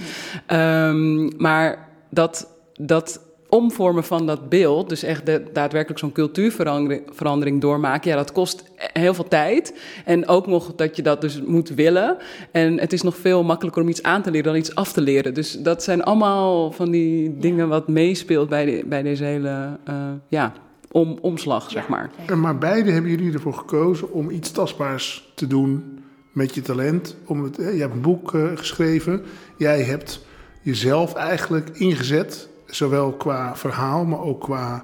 [0.53, 2.49] Um, maar dat.
[2.75, 3.24] dat
[3.55, 9.15] omvormen van dat beeld, dus echt de, daadwerkelijk zo'n cultuurverandering doormaken, ja, dat kost heel
[9.15, 9.75] veel tijd.
[10.05, 12.17] En ook nog dat je dat dus moet willen.
[12.51, 15.01] En het is nog veel makkelijker om iets aan te leren dan iets af te
[15.01, 15.35] leren.
[15.35, 19.95] Dus dat zijn allemaal van die dingen wat meespeelt bij, de, bij deze hele uh,
[20.29, 20.53] ja,
[20.91, 22.11] om, omslag, zeg maar.
[22.37, 25.99] Maar beide hebben jullie ervoor gekozen om iets tastbaars te doen
[26.33, 27.17] met je talent.
[27.27, 29.23] Om het, je hebt een boek uh, geschreven.
[29.57, 30.25] Jij hebt
[30.63, 32.49] jezelf eigenlijk ingezet.
[32.75, 34.83] Zowel qua verhaal, maar ook qua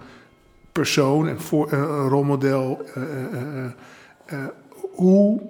[0.72, 2.82] persoon en voor, uh, rolmodel.
[2.96, 4.44] Uh,
[4.80, 5.40] hoe,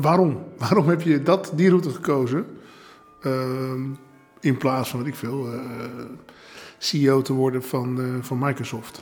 [0.00, 0.38] waarom?
[0.58, 2.46] Waarom heb je dat, die route gekozen?
[3.22, 3.82] Ehm,
[4.40, 5.46] in plaats van, wat ik veel,
[6.78, 9.00] CEO te worden van, van Microsoft.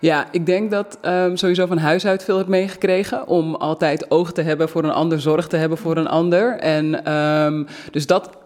[0.00, 3.26] Ja, ik denk dat um, sowieso van huis uit veel heb meegekregen.
[3.26, 6.58] Om altijd oog te hebben voor een ander, zorg te hebben voor een ander.
[6.58, 8.39] En um, dus dat.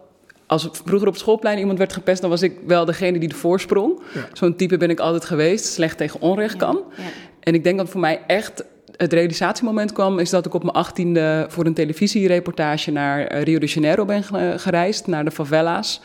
[0.47, 4.01] Als vroeger op schoolplein iemand werd gepest, dan was ik wel degene die de voorsprong.
[4.15, 4.29] Ja.
[4.33, 6.83] Zo'n type ben ik altijd geweest, slecht tegen onrecht kan.
[6.97, 7.09] Ja, ja.
[7.41, 8.65] En ik denk dat voor mij echt
[8.97, 13.67] het realisatiemoment kwam, is dat ik op mijn achttiende voor een televisiereportage naar Rio de
[13.67, 14.25] Janeiro ben
[14.59, 16.01] gereisd, naar de favela's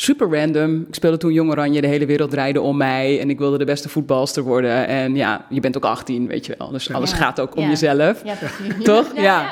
[0.00, 0.84] super random.
[0.88, 3.20] Ik speelde toen Jong Oranje, de hele wereld draaide om mij.
[3.20, 4.86] En ik wilde de beste voetbalster worden.
[4.86, 6.70] En ja, je bent ook 18, weet je wel.
[6.70, 8.22] Dus alles gaat ook om jezelf.
[8.24, 8.34] Ja,
[8.82, 9.06] Toch?
[9.16, 9.46] Ja.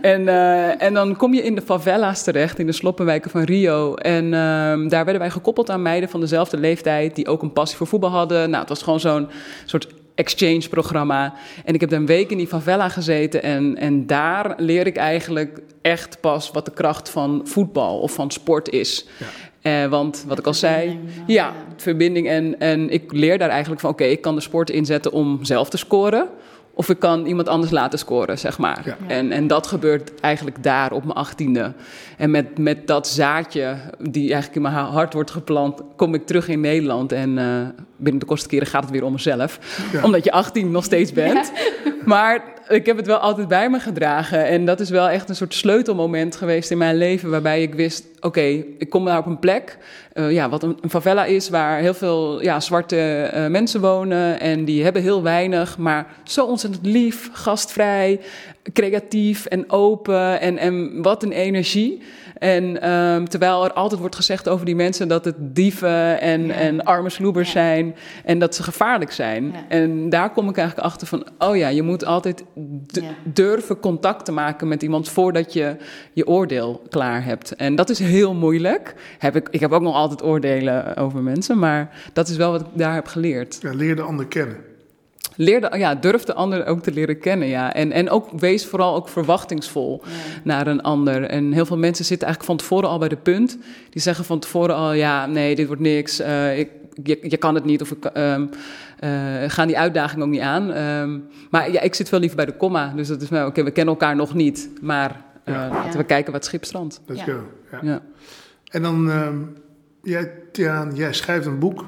[0.00, 3.94] En, uh, en dan kom je in de favela's terecht, in de sloppenwijken van Rio.
[3.94, 4.30] En uh,
[4.88, 7.16] daar werden wij gekoppeld aan meiden van dezelfde leeftijd...
[7.16, 8.50] die ook een passie voor voetbal hadden.
[8.50, 9.28] Nou, het was gewoon zo'n
[9.64, 11.34] soort exchange-programma.
[11.64, 13.42] En ik heb een week in die favela gezeten.
[13.42, 18.30] En, en daar leer ik eigenlijk echt pas wat de kracht van voetbal of van
[18.30, 19.06] sport is.
[19.18, 19.26] Ja.
[19.62, 22.28] Uh, want wat ik al zei, ja, verbinding.
[22.28, 25.44] En, en ik leer daar eigenlijk van: oké, okay, ik kan de sport inzetten om
[25.44, 26.28] zelf te scoren.
[26.78, 28.82] Of ik kan iemand anders laten scoren, zeg maar.
[28.84, 28.96] Ja.
[29.06, 31.72] En, en dat gebeurt eigenlijk daar op mijn achttiende.
[32.16, 36.48] En met, met dat zaadje, die eigenlijk in mijn hart wordt geplant, kom ik terug
[36.48, 37.12] in Nederland.
[37.12, 37.44] En uh,
[37.96, 39.58] binnen de kosten keren gaat het weer om mezelf.
[39.92, 40.02] Ja.
[40.02, 41.52] Omdat je 18 nog steeds bent.
[42.04, 44.46] Maar ik heb het wel altijd bij me gedragen.
[44.46, 47.30] En dat is wel echt een soort sleutelmoment geweest in mijn leven.
[47.30, 49.78] Waarbij ik wist: oké, ik kom daar op een plek.
[50.14, 54.40] Uh, ja, wat een, favela is, waar heel veel ja, zwarte uh, mensen wonen.
[54.40, 58.20] En die hebben heel weinig, maar zo ontzettend lief, gastvrij,
[58.72, 60.40] creatief en open.
[60.40, 62.02] En, en wat een energie.
[62.38, 66.54] En um, terwijl er altijd wordt gezegd over die mensen dat het dieven en, ja.
[66.54, 67.60] en arme sloebers ja.
[67.60, 69.44] zijn en dat ze gevaarlijk zijn.
[69.44, 69.64] Ja.
[69.68, 72.44] En daar kom ik eigenlijk achter van, oh ja, je moet altijd
[73.22, 75.76] durven contact te maken met iemand voordat je
[76.12, 77.54] je oordeel klaar hebt.
[77.54, 78.94] En dat is heel moeilijk.
[79.18, 82.60] Heb ik, ik heb ook nog altijd oordelen over mensen, maar dat is wel wat
[82.60, 83.58] ik daar heb geleerd.
[83.60, 84.56] Ja, leer de ander kennen.
[85.40, 87.48] Leer de, ja, durf de ander ook te leren kennen.
[87.48, 87.74] Ja.
[87.74, 90.10] En, en ook wees vooral ook verwachtingsvol ja.
[90.44, 91.22] naar een ander.
[91.22, 93.58] En heel veel mensen zitten eigenlijk van tevoren al bij de punt.
[93.90, 96.20] Die zeggen van tevoren al: ja, nee, dit wordt niks.
[96.20, 96.70] Uh, ik,
[97.02, 97.82] je, je, kan het niet.
[97.82, 98.50] Of ik um,
[99.04, 99.10] uh,
[99.46, 100.76] ga die uitdaging ook niet aan.
[100.76, 102.92] Um, maar ja, ik zit wel liever bij de komma.
[102.96, 104.70] Dus dat is nou, oké, okay, we kennen elkaar nog niet.
[104.80, 105.68] Maar uh, ja.
[105.68, 107.00] laten we kijken wat schip strandt.
[107.06, 107.42] Let's go.
[107.82, 108.02] Ja.
[108.70, 109.56] En dan, um,
[110.02, 111.84] jij, Tiaan, jij schrijft een boek.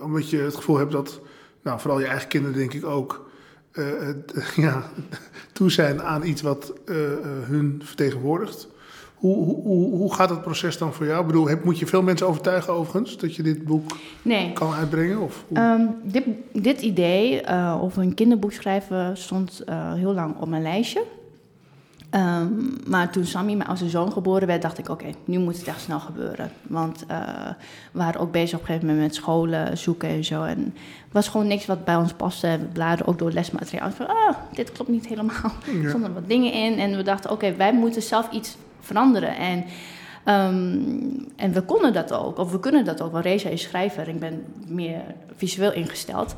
[0.00, 1.20] omdat je het gevoel hebt dat
[1.64, 3.30] nou, vooral je eigen kinderen denk ik ook,
[3.72, 4.82] uh, uh, ja,
[5.52, 6.96] toe zijn aan iets wat uh,
[7.42, 8.68] hun vertegenwoordigt.
[9.14, 11.20] Hoe, hoe, hoe gaat het proces dan voor jou?
[11.20, 14.52] Ik bedoel, heb, moet je veel mensen overtuigen overigens dat je dit boek nee.
[14.52, 15.20] kan uitbrengen?
[15.20, 17.46] Of um, dit, dit idee
[17.80, 19.62] over een kinderboek schrijven stond
[19.94, 21.04] heel lang op mijn lijstje.
[22.14, 25.56] Um, maar toen Sammy, mijn oudste zoon, geboren werd, dacht ik: oké, okay, nu moet
[25.56, 26.50] het echt snel gebeuren.
[26.62, 27.18] Want uh,
[27.92, 30.42] we waren ook bezig op een gegeven moment met scholen zoeken en zo.
[30.42, 30.58] En
[31.04, 32.58] het was gewoon niks wat bij ons paste.
[32.60, 33.90] We bladen ook door lesmateriaal.
[33.90, 35.52] Van, ah, dit klopt niet helemaal.
[35.82, 36.78] Er stonden wat dingen in.
[36.78, 39.36] En we dachten: oké, okay, wij moeten zelf iets veranderen.
[39.36, 39.64] En,
[40.34, 43.12] um, en we konden dat ook, of we kunnen dat ook.
[43.12, 45.02] Want Reza is schrijver, ik ben meer
[45.36, 46.34] visueel ingesteld.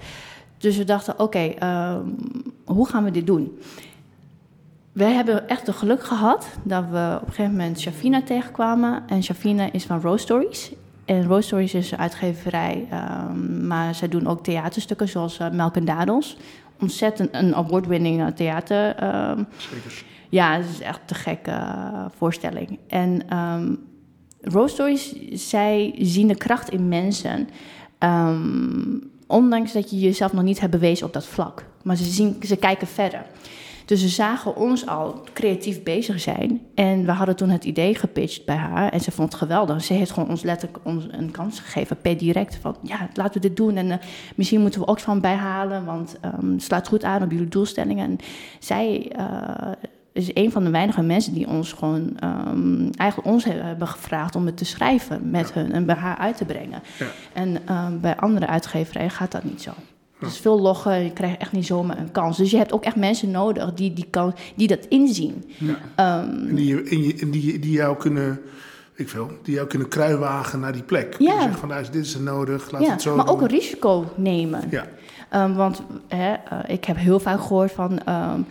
[0.59, 2.17] Dus we dachten: oké, okay, um,
[2.65, 3.59] hoe gaan we dit doen?
[4.97, 9.03] We hebben echt de geluk gehad dat we op een gegeven moment Shafina tegenkwamen.
[9.07, 10.73] En Shafina is van Rose Stories.
[11.05, 15.77] En Rose Stories is een uitgeverij, um, maar zij doen ook theaterstukken zoals uh, Melk
[15.77, 16.37] en Dadels.
[16.81, 19.05] Ontzettend een award-winning theater.
[19.05, 20.05] Um, Zeker.
[20.29, 22.79] Ja, het is echt te gekke uh, voorstelling.
[22.89, 23.79] En um,
[24.41, 27.49] Rose Stories, zij zien de kracht in mensen.
[29.27, 31.65] ondanks dat je jezelf nog niet hebt bewezen op dat vlak.
[31.83, 33.23] Maar ze, zien, ze kijken verder.
[33.87, 36.61] Dus ze zagen ons al creatief bezig zijn.
[36.75, 38.93] En we hadden toen het idee gepitcht bij haar.
[38.93, 39.85] En ze vond het geweldig.
[39.85, 42.57] Ze heeft gewoon ons letterlijk ons een kans gegeven, per direct.
[42.61, 43.77] Van ja, laten we dit doen.
[43.77, 43.95] En uh,
[44.35, 48.05] misschien moeten we ook van bijhalen, want um, het slaat goed aan op jullie doelstellingen.
[48.05, 48.19] En
[48.59, 49.73] zij uh,
[50.13, 54.47] is een van de weinige mensen die ons gewoon um, eigenlijk ons hebben gevraagd om
[54.47, 55.61] het te schrijven met ja.
[55.61, 56.83] hun en bij haar uit te brengen.
[56.99, 57.07] Ja.
[57.33, 59.71] En um, bij andere uitgeverijen gaat dat niet zo.
[60.21, 62.37] Is veel loggen, je krijgt echt niet zomaar een kans.
[62.37, 65.45] Dus je hebt ook echt mensen nodig die, die, kan, die dat inzien.
[65.59, 66.21] Ja.
[66.23, 66.83] Um, en die,
[67.21, 68.41] en die, die jou kunnen
[68.95, 71.17] ik veel, die jou kunnen kruiwagen naar die plek.
[71.19, 71.35] Ja.
[71.35, 73.35] Je zegt van, nou, dit is er nodig, laat ja, het zo maar doen.
[73.35, 74.61] ook een risico nemen.
[74.71, 74.87] Ja.
[75.45, 78.01] Um, want hè, uh, ik heb heel vaak gehoord van...
[78.09, 78.47] Um,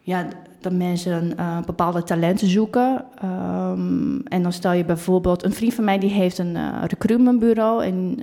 [0.00, 0.28] ja,
[0.60, 3.04] dat mensen uh, bepaalde talenten zoeken.
[3.24, 7.84] Um, en dan stel je bijvoorbeeld, een vriend van mij die heeft een uh, recruitmentbureau
[7.84, 8.18] en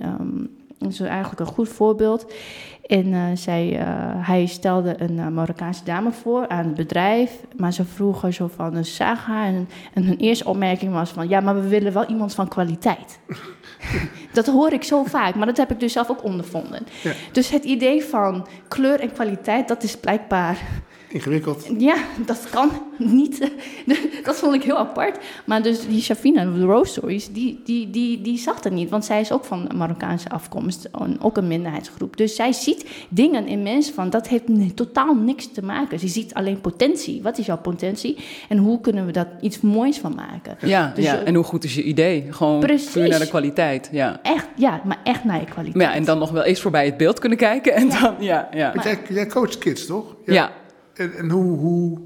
[0.80, 2.32] dat is eigenlijk een goed voorbeeld.
[2.86, 3.66] En uh, zij,
[4.16, 8.84] hij stelde een Marokkaanse dame voor aan het bedrijf, maar ze vroegen zo van een
[8.84, 12.48] saga en, en hun eerste opmerking was van ja, maar we willen wel iemand van
[12.48, 13.18] kwaliteit.
[14.32, 16.86] dat hoor ik zo vaak, maar dat heb ik dus zelf ook ondervonden.
[17.02, 17.12] Ja.
[17.32, 20.58] Dus het idee van kleur en kwaliteit, dat is blijkbaar
[21.12, 21.66] Ingewikkeld.
[21.78, 21.96] Ja,
[22.26, 23.50] dat kan niet.
[24.24, 25.18] dat vond ik heel apart.
[25.44, 28.90] Maar dus die Shafina, de Rose Stories, die, die, die, die zag het niet.
[28.90, 30.88] Want zij is ook van Marokkaanse afkomst.
[31.20, 32.16] Ook een minderheidsgroep.
[32.16, 34.44] Dus zij ziet dingen in mensen van, dat heeft
[34.74, 35.98] totaal niks te maken.
[35.98, 37.22] Ze ziet alleen potentie.
[37.22, 38.16] Wat is jouw potentie?
[38.48, 40.56] En hoe kunnen we dat iets moois van maken?
[40.68, 41.22] Ja, dus ja.
[41.22, 42.26] en hoe goed is je idee?
[42.30, 43.08] Gewoon precies.
[43.08, 43.88] naar de kwaliteit.
[43.92, 44.20] Ja.
[44.22, 45.74] Echt, ja, maar echt naar je kwaliteit.
[45.74, 47.74] Maar ja, en dan nog wel eens voorbij het beeld kunnen kijken.
[47.74, 48.72] En Dan, ja, ja.
[48.74, 50.16] Maar, jij, jij coacht kids, toch?
[50.24, 50.59] ja.
[50.94, 51.98] En, hoe, hoe,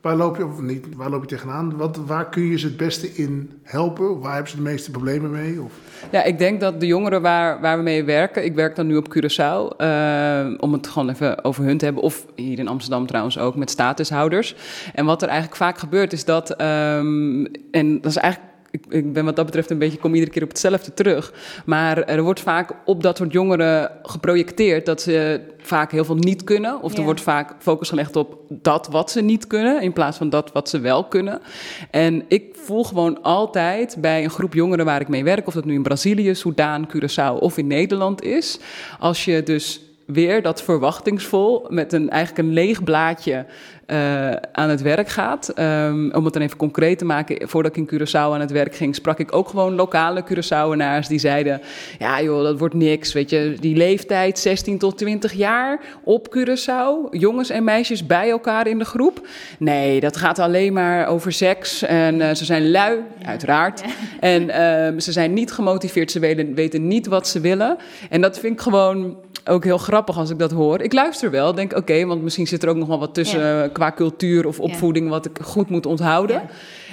[0.00, 1.76] waar loop je, of niet, waar loop je tegenaan?
[1.76, 4.20] Wat, waar kun je ze het beste in helpen?
[4.20, 5.62] Waar hebben ze de meeste problemen mee?
[5.62, 5.72] Of?
[6.10, 8.96] Ja, ik denk dat de jongeren waar, waar we mee werken, ik werk dan nu
[8.96, 13.06] op Curaçao, uh, om het gewoon even over hun te hebben, of hier in Amsterdam
[13.06, 14.56] trouwens ook, met statushouders.
[14.94, 19.12] En wat er eigenlijk vaak gebeurt is dat, um, en dat is eigenlijk ik, ik,
[19.12, 21.32] ben wat dat betreft een beetje, kom iedere keer op hetzelfde terug.
[21.64, 26.44] Maar er wordt vaak op dat soort jongeren geprojecteerd dat ze vaak heel veel niet
[26.44, 26.82] kunnen.
[26.82, 30.28] Of er wordt vaak focus gelegd op dat wat ze niet kunnen, in plaats van
[30.28, 31.40] dat wat ze wel kunnen.
[31.90, 35.64] En ik voel gewoon altijd bij een groep jongeren waar ik mee werk, of dat
[35.64, 38.58] nu in Brazilië, Soudaan, Curaçao of in Nederland is.
[38.98, 43.46] Als je dus weer dat verwachtingsvol met een eigenlijk een leeg blaadje
[43.90, 45.52] uh, aan het werk gaat.
[45.58, 48.74] Um, om het dan even concreet te maken, voordat ik in Curaçao aan het werk
[48.74, 51.60] ging, sprak ik ook gewoon lokale Curaçaoenaars die zeiden:
[51.98, 53.12] Ja, joh, dat wordt niks.
[53.12, 58.66] Weet je, die leeftijd 16 tot 20 jaar op Curaçao, jongens en meisjes bij elkaar
[58.66, 59.26] in de groep.
[59.58, 61.82] Nee, dat gaat alleen maar over seks.
[61.82, 63.82] En uh, ze zijn lui, uiteraard.
[64.20, 67.76] En uh, ze zijn niet gemotiveerd, ze weten, weten niet wat ze willen.
[68.10, 69.16] En dat vind ik gewoon
[69.50, 70.80] ook heel grappig als ik dat hoor.
[70.80, 73.68] Ik luister wel, denk oké, want misschien zit er ook nog wel wat tussen ja.
[73.68, 76.36] qua cultuur of opvoeding wat ik goed moet onthouden.
[76.36, 76.46] Ja.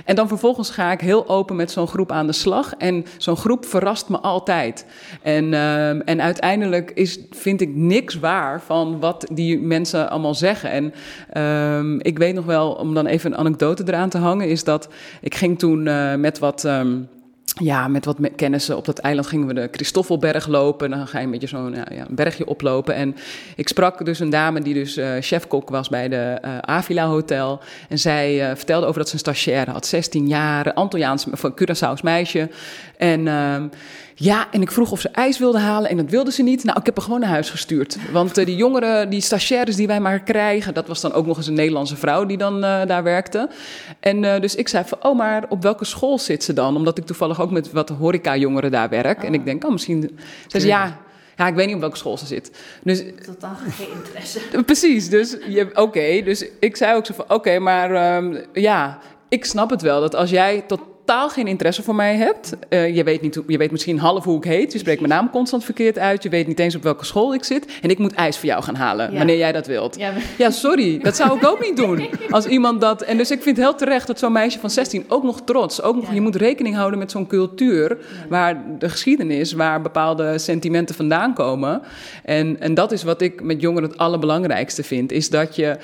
[0.06, 2.74] En dan vervolgens ga ik heel open met zo'n groep aan de slag.
[2.78, 4.86] En zo'n groep verrast me altijd.
[5.22, 10.70] En, um, en uiteindelijk is, vind ik niks waar van wat die mensen allemaal zeggen.
[10.72, 10.94] En
[11.44, 14.88] um, ik weet nog wel, om dan even een anekdote eraan te hangen, is dat
[15.22, 16.64] ik ging toen uh, met wat.
[16.64, 17.08] Um,
[17.60, 20.90] ja, met wat kennissen op dat eiland gingen we de Christoffelberg lopen.
[20.90, 22.96] Dan ga je een beetje zo'n ja, bergje oplopen.
[22.96, 23.16] En
[23.56, 27.60] ik sprak dus een dame die dus uh, chefkok was bij de uh, Avila Hotel.
[27.90, 32.02] En zij uh, vertelde over dat ze een stagiaire had, 16 jaar, Antilliaans, van Curaçao's
[32.04, 32.50] meisje.
[32.98, 33.64] En uh,
[34.16, 36.64] ja, en ik vroeg of ze ijs wilde halen en dat wilde ze niet.
[36.64, 37.98] Nou, ik heb haar gewoon naar huis gestuurd.
[38.12, 41.38] Want uh, die jongeren, die stagiaires die wij maar krijgen, dat was dan ook nog
[41.38, 43.50] eens een Nederlandse vrouw die dan uh, daar werkte.
[44.00, 46.76] En uh, dus ik zei van, oh, maar op welke school zit ze dan?
[46.76, 49.18] Omdat ik toevallig ook met wat horeca-jongeren daar werk.
[49.18, 49.26] Oh.
[49.26, 50.20] En ik denk, oh, misschien...
[50.48, 50.98] Zei ze, ja,
[51.36, 52.52] ja, ik weet niet op welke school ze zit.
[52.84, 54.40] Dus, Totaal geen interesse.
[54.66, 55.82] Precies, dus oké.
[55.82, 59.82] Okay, dus ik zei ook zo van, oké, okay, maar um, ja, ik snap het
[59.82, 60.02] wel.
[60.02, 62.54] Dat als jij tot totaal geen interesse voor mij hebt.
[62.70, 64.74] Uh, je, weet niet, je weet misschien half hoe ik heet.
[64.74, 66.24] Je spreekt mijn naam constant verkeerd uit.
[66.24, 67.66] Je weet niet eens op welke school ik zit.
[67.82, 69.18] En ik moet ijs voor jou gaan halen, ja.
[69.18, 69.98] wanneer jij dat wilt.
[69.98, 71.00] Ja, ja, sorry.
[71.00, 72.10] Dat zou ik ook niet doen.
[72.30, 73.02] Als iemand dat...
[73.02, 75.82] En dus ik vind heel terecht dat zo'n meisje van 16 ook nog trots...
[75.82, 77.98] Ook nog, Je moet rekening houden met zo'n cultuur...
[78.30, 81.82] waar de geschiedenis, waar bepaalde sentimenten vandaan komen.
[82.24, 85.12] En, en dat is wat ik met jongeren het allerbelangrijkste vind.
[85.12, 85.78] Is dat je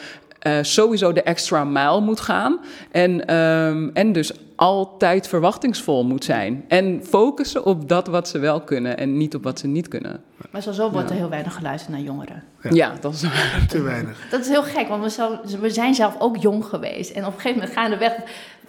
[0.47, 2.59] uh, sowieso de extra mile moet gaan.
[2.91, 6.65] En, um, en dus altijd verwachtingsvol moet zijn.
[6.67, 10.23] En focussen op dat wat ze wel kunnen en niet op wat ze niet kunnen.
[10.51, 11.13] Maar sowieso wordt ja.
[11.13, 12.43] er heel weinig geluisterd naar jongeren.
[12.61, 13.21] Ja, ja dat is
[13.67, 14.27] Te weinig.
[14.29, 17.11] Dat is heel gek, want we, zo, we zijn zelf ook jong geweest.
[17.11, 18.13] En op een gegeven moment gaandeweg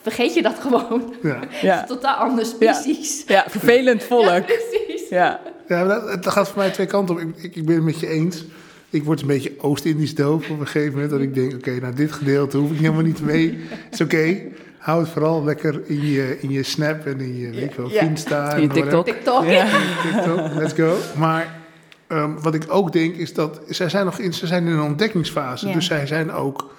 [0.03, 1.15] vergeet je dat gewoon.
[1.63, 1.81] Ja.
[1.83, 3.25] is totaal anders species.
[3.27, 4.25] Ja, ja vervelend volk.
[4.25, 5.09] Ja, precies.
[5.09, 5.41] Ja.
[5.69, 7.21] Ja, dat, het gaat voor mij twee kanten op.
[7.21, 8.45] Ik, ik, ik ben het met je eens
[8.95, 11.11] ik word een beetje Oost-Indisch doof op een gegeven moment.
[11.11, 13.59] Dat ik denk, oké, okay, nou dit gedeelte hoef ik helemaal niet mee.
[13.91, 14.15] is oké.
[14.15, 14.53] Okay.
[14.79, 17.91] Hou het vooral lekker in je, in je Snap en in je, weet ik wel,
[17.91, 18.01] ja.
[18.01, 18.55] Insta.
[18.55, 19.05] In je TikTok.
[19.05, 19.45] TikTok.
[19.45, 19.67] Ja.
[20.03, 20.97] TikTok, let's go.
[21.17, 21.61] Maar
[22.09, 24.83] um, wat ik ook denk is dat, zij zijn nog in, zij zijn in een
[24.83, 25.73] ontdekkingsfase.
[25.73, 26.75] Dus zij zijn ook,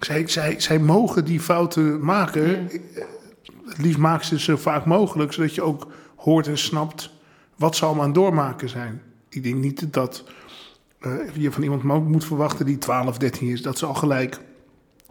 [0.00, 2.48] zij, zij, zij mogen die fouten maken.
[2.48, 3.02] Ja.
[3.66, 7.10] Het liefst maken ze zo vaak mogelijk, zodat je ook hoort en snapt
[7.56, 9.02] wat ze allemaal aan doormaken zijn.
[9.28, 10.24] Ik denk niet dat
[11.32, 14.40] je van iemand moet verwachten die 12, 13 is, dat ze al gelijk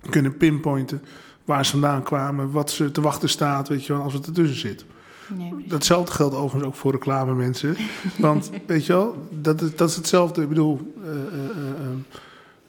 [0.09, 1.01] kunnen pinpointen
[1.45, 4.59] waar ze vandaan kwamen, wat ze te wachten staat, weet je wel, als het ertussen
[4.59, 4.85] zit.
[5.37, 7.75] Nee, Datzelfde geldt overigens ook voor reclame mensen.
[8.17, 10.41] Want weet je wel, dat is, dat is hetzelfde.
[10.41, 11.11] Ik bedoel, uh, uh,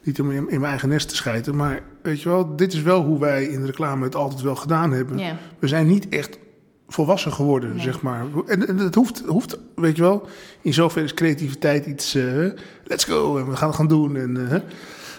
[0.03, 2.83] niet om in, in mijn eigen nest te schijten, maar weet je wel, dit is
[2.83, 5.39] wel hoe wij in de reclame het altijd wel gedaan hebben.
[5.59, 6.39] We zijn niet echt
[6.95, 7.83] volwassen geworden, Nee.
[7.83, 8.25] zeg maar.
[8.47, 10.27] En, en het hoeft, hoeft, weet je wel,
[10.61, 12.51] in zoverre is creativiteit iets, eh,
[12.85, 14.17] let's go, en we gaan het gaan doen.
[14.17, 14.59] En, eh, hè.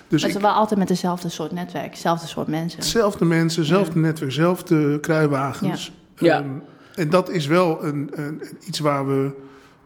[0.08, 2.84] dus Maar ik, ze wel altijd met dezelfde soort netwerk, dezelfde soort mensen.
[2.84, 5.92] Zelfde mensen, zelfde netwerk, zelfde kruiwagens.
[6.18, 6.38] Ja.
[6.40, 6.50] Ehm,
[6.96, 9.32] en dat is wel een, een, iets waar we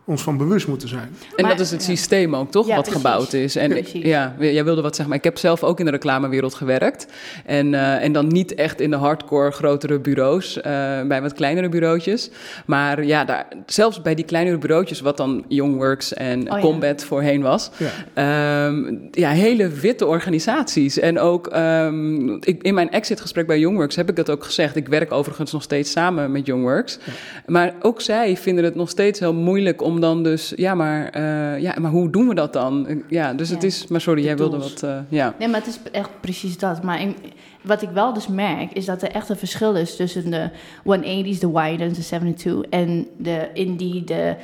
[0.09, 1.09] ons van bewust moeten zijn.
[1.35, 1.87] En Maar- dat is het ja.
[1.95, 2.67] systeem ook, toch?
[2.67, 3.01] Ja, wat precies.
[3.01, 3.55] gebouwd is.
[3.55, 4.03] En Precies.
[4.05, 7.07] ja, jij wilde wat zeggen, maar ik heb zelf ook in de reclamewereld gewerkt.
[7.45, 10.63] En, eh, en dan niet echt in de hardcore grotere bureaus, eh,
[11.07, 12.29] bij wat kleinere bureautjes.
[12.65, 16.59] Maar ja, daar, zelfs bij die kleinere bureautjes, wat dan Youngworks en Oh ja.
[16.59, 17.69] Combat voorheen was.
[17.77, 17.89] Ja.
[18.13, 20.99] Ehm, ja, hele witte organisaties.
[20.99, 24.75] En ook ehm, ik, in mijn exitgesprek bij Youngworks heb ik dat ook gezegd.
[24.75, 26.99] Ik werk overigens nog steeds samen met Youngworks.
[27.45, 30.53] Maar ook zij vinden het nog steeds heel moeilijk om dan dus...
[30.55, 33.03] Ja, maar, eh, ja, maar hoe doen we dat dan?
[33.09, 33.87] Ja, dus het is...
[33.87, 34.83] Maar sorry, de jij wilde wat...
[34.83, 35.35] eh, ja.
[35.39, 36.83] Nee, maar het is echt precies dat.
[36.83, 37.15] Maar in-
[37.61, 40.49] wat ik wel dus merk, is dat er echt een verschil is tussen de
[40.83, 44.35] 180's, de Widens, de 72 en de Indie, de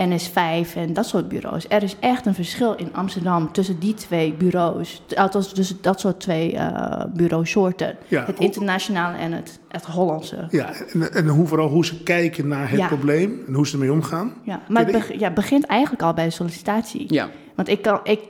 [0.00, 1.66] NS5 en dat soort bureaus.
[1.68, 5.02] Er is echt een verschil in Amsterdam tussen die twee bureaus.
[5.14, 7.96] Althans, tussen dat soort twee eh bureausoorten.
[8.08, 10.46] Ja, het internationale en het, het Hollandse.
[10.50, 12.86] Ja, en, en hoe, vooral hoe ze kijken naar het Ja.
[12.86, 14.32] probleem en hoe ze ermee omgaan.
[14.42, 17.04] Ja, maar het beg- ja, begint eigenlijk al bij de sollicitatie.
[17.14, 17.28] ja.
[17.54, 18.20] Want ik kan, ik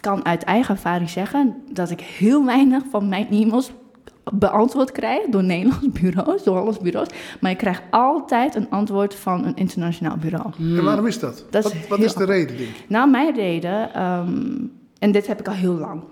[0.00, 3.70] kan uit eigen ervaring zeggen dat ik heel weinig van mijn e-mails
[4.32, 7.08] beantwoord krijg door Nederlands bureaus, door Hollands bureaus.
[7.40, 10.50] Maar ik krijg altijd een antwoord van een internationaal bureau.
[10.58, 11.44] En waarom is dat?
[11.50, 12.82] Dat is wat is de reden, denk je?
[12.88, 14.54] Nou, mijn reden, ehm,
[14.98, 16.02] en dit heb ik al heel lang.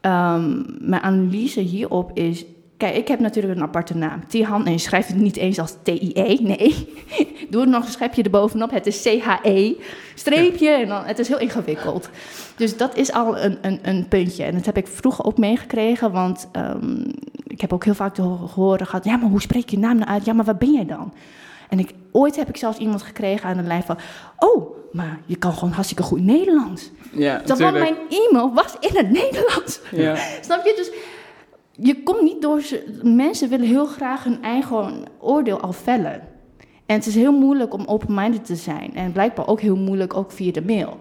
[0.00, 2.44] Ehm, mijn analyse hierop is.
[2.82, 4.26] Kijk, ik heb natuurlijk een aparte naam.
[4.28, 6.92] Tihan, en je schrijft het niet eens als T-I-E, nee.
[7.50, 8.70] Doe er nog een schepje erbovenop.
[8.70, 9.72] Het is C-H-E,
[10.14, 12.08] streepje, en dan, het is heel ingewikkeld.
[12.56, 14.44] Dus dat is al een, een, een puntje.
[14.44, 17.00] En dat heb ik vroeger ook meegekregen, want ehm,
[17.46, 19.04] ik heb ook heel vaak te ho- horen gehad...
[19.04, 20.24] ja, maar hoe spreek je je naam nou uit?
[20.24, 21.12] Ja, maar waar ben jij dan?
[21.68, 23.96] En ik, ooit heb ik zelfs iemand gekregen aan de lijn van...
[24.38, 26.90] oh, maar je kan gewoon hartstikke goed Nederlands.
[27.12, 29.80] Ja, Terwijl mijn e-mail was in het Nederlands.
[29.90, 30.16] Ja.
[30.40, 30.72] Snap je?
[30.76, 30.90] Dus
[31.72, 32.60] je komt niet door...
[32.60, 36.20] ze- Mensen willen heel graag hun eigen oordeel al vellen.
[36.86, 38.94] En het is heel moeilijk om open-minded te zijn.
[38.94, 40.98] En blijkbaar ook heel moeilijk ook via de mail.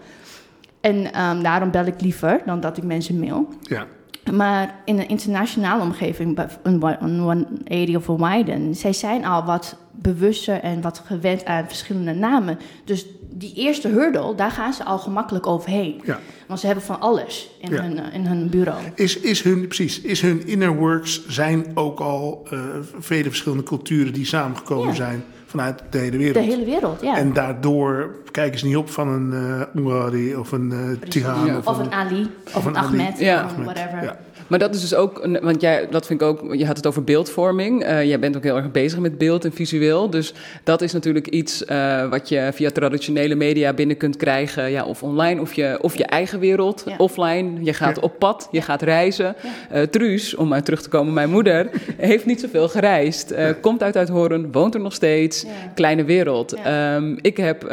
[0.82, 3.48] En ehm, daarom bel ik liever dan dat ik mensen mail.
[3.62, 3.86] Ja.
[4.32, 10.60] Maar in een internationale omgeving, een 180 of een Widen, zij zijn al wat bewuster
[10.60, 12.58] en wat gewend aan verschillende namen.
[12.86, 16.02] Dus die eerste hurdle, daar gaan ze al gemakkelijk overheen.
[16.06, 16.20] Ja.
[16.48, 17.82] Want ze hebben van alles in, Ja.
[17.82, 18.80] hun, eh, in hun bureau.
[18.96, 22.60] Is, is hun, precies, is hun inner works zijn ook al eh,
[23.00, 24.94] vele verschillende culturen die samengekomen Ja.
[24.94, 26.34] zijn vanuit de hele wereld.
[26.46, 27.18] De hele wereld, ja.
[27.18, 31.10] En daardoor kijken ze niet op van een Ungari of een Precies.
[31.10, 31.58] Tihan.
[31.58, 32.76] Of, Of een, Ali, of, een.
[32.76, 34.16] Ahmed, of whatever.
[34.52, 36.88] Maar dat is dus ook, een- want jij, dat vind ik ook, je had het
[36.88, 37.84] over beeldvorming.
[37.84, 40.10] Eh, jij bent ook heel erg bezig met beeld en visueel.
[40.10, 40.34] Dus
[40.64, 44.72] dat is natuurlijk iets eh, wat je via traditionele media binnen kunt krijgen.
[44.72, 46.96] Ja, of online, of je, of je eigen wereld, Ja.
[46.98, 47.64] offline.
[47.64, 49.36] Je gaat op pad, je gaat reizen.
[49.70, 53.34] Eh, Truus, om maar terug te komen, mijn moeder, heeft niet zoveel gereisd.
[53.62, 55.46] Komt uit Uithoren, woont er nog steeds.
[55.76, 56.54] Kleine wereld.
[56.54, 57.64] Ehm, ik heb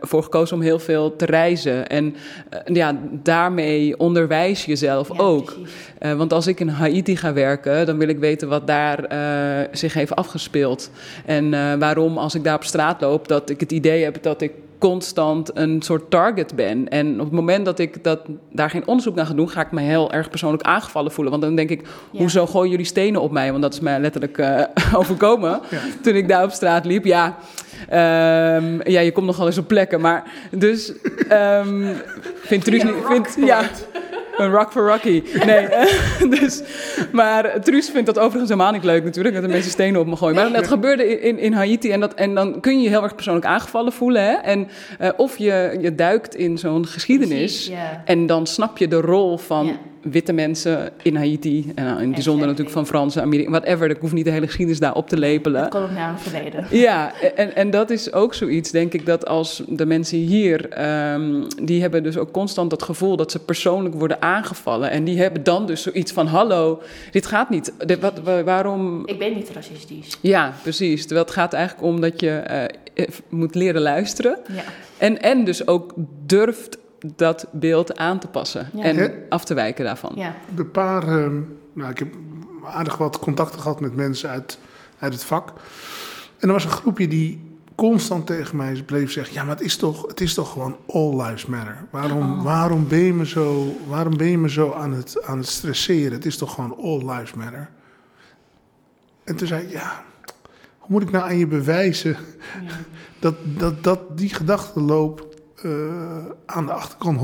[0.00, 1.86] ervoor gekozen om heel veel te reizen.
[1.86, 2.14] En
[2.64, 5.56] ja, daarmee onderwijs je jezelf ook.
[6.16, 9.68] Eh, want als ik in Haiti ga werken, dan wil ik weten wat daar eh,
[9.72, 10.90] zich heeft afgespeeld.
[11.24, 14.40] En eh, waarom, als ik daar op straat loop, dat ik het idee heb dat
[14.40, 16.88] ik constant een soort target ben.
[16.88, 18.20] En op het moment dat ik dat,
[18.52, 21.32] daar geen onderzoek naar ga doen, ga ik me heel erg persoonlijk aangevallen voelen.
[21.32, 22.18] Want dan denk ik, Ja.
[22.18, 23.50] hoezo gooien jullie stenen op mij?
[23.50, 24.62] Want dat is mij letterlijk eh,
[25.00, 25.78] overkomen Ja.
[26.02, 27.04] toen ik daar op straat liep.
[27.04, 27.36] Ja,
[27.88, 30.00] ehm, ja je komt nogal eens op plekken.
[30.00, 30.92] Maar dus,
[31.28, 31.94] ehm
[32.36, 32.94] vindt Truus niet...
[33.08, 33.62] Vindt, ja,
[34.36, 35.22] een rock for Rocky.
[35.46, 35.68] Nee,
[36.38, 36.62] dus,
[37.12, 40.16] maar Truus vindt dat overigens helemaal niet leuk natuurlijk, dat de mensen stenen op me
[40.16, 40.34] gooien.
[40.34, 43.14] Maar dat gebeurde in, in, Haiti en, dat, en dan kun je je heel erg
[43.14, 44.22] persoonlijk aangevallen voelen.
[44.22, 44.32] Hè?
[44.32, 44.68] En,
[44.98, 47.70] eh, of je, je duikt in zo'n geschiedenis Precies,
[48.04, 49.78] en dan snap je de rol van.
[50.10, 51.72] Witte mensen in Haiti.
[51.74, 53.90] En nou, in het bijzonder natuurlijk van Fransen, Amerika, whatever.
[53.90, 55.60] Ik hoef niet de hele geschiedenis daar op te lepelen.
[55.60, 56.66] Het koloniale verleden.
[56.70, 61.42] Ja, en, en dat is ook zoiets, denk ik, dat als de mensen hier, ehm,
[61.62, 64.90] die hebben dus ook constant dat gevoel dat ze persoonlijk worden aangevallen.
[64.90, 67.72] En die hebben dan dus zoiets van, hallo, dit gaat niet.
[67.86, 69.02] Dit, wat, wa- waarom...
[69.06, 70.18] Ik ben niet racistisch.
[70.20, 71.00] Ja, precies.
[71.00, 72.64] Terwijl het gaat eigenlijk om dat je eh,
[72.94, 74.38] eh, moet leren luisteren.
[74.54, 74.62] Ja.
[74.98, 75.94] En, en dus ook
[76.26, 76.78] durft
[77.16, 78.82] dat beeld aan te passen Ja.
[78.82, 80.12] en af te wijken daarvan.
[80.14, 80.34] ja.
[80.56, 81.40] Een paar, ehm,
[81.72, 82.14] nou, ik heb
[82.64, 84.58] aardig wat contacten gehad met mensen uit,
[84.98, 85.48] uit het vak.
[86.38, 87.44] En er was een groepje die
[87.74, 91.22] constant tegen mij bleef zeggen: Ja, maar het is toch, het is toch gewoon all
[91.22, 91.76] lives matter.
[91.90, 92.44] Waarom, Oh.
[92.44, 96.12] waarom, ben, je me zo, waarom ben je me zo aan het, aan het stresseren?
[96.12, 97.70] Het is toch gewoon all lives matter.
[99.24, 100.04] En toen zei ik: Ja,
[100.78, 102.70] hoe moet ik nou aan je bewijzen Ja.
[103.18, 105.34] dat, dat, dat die gedachtenloop
[105.66, 107.18] eh, aan de achterkant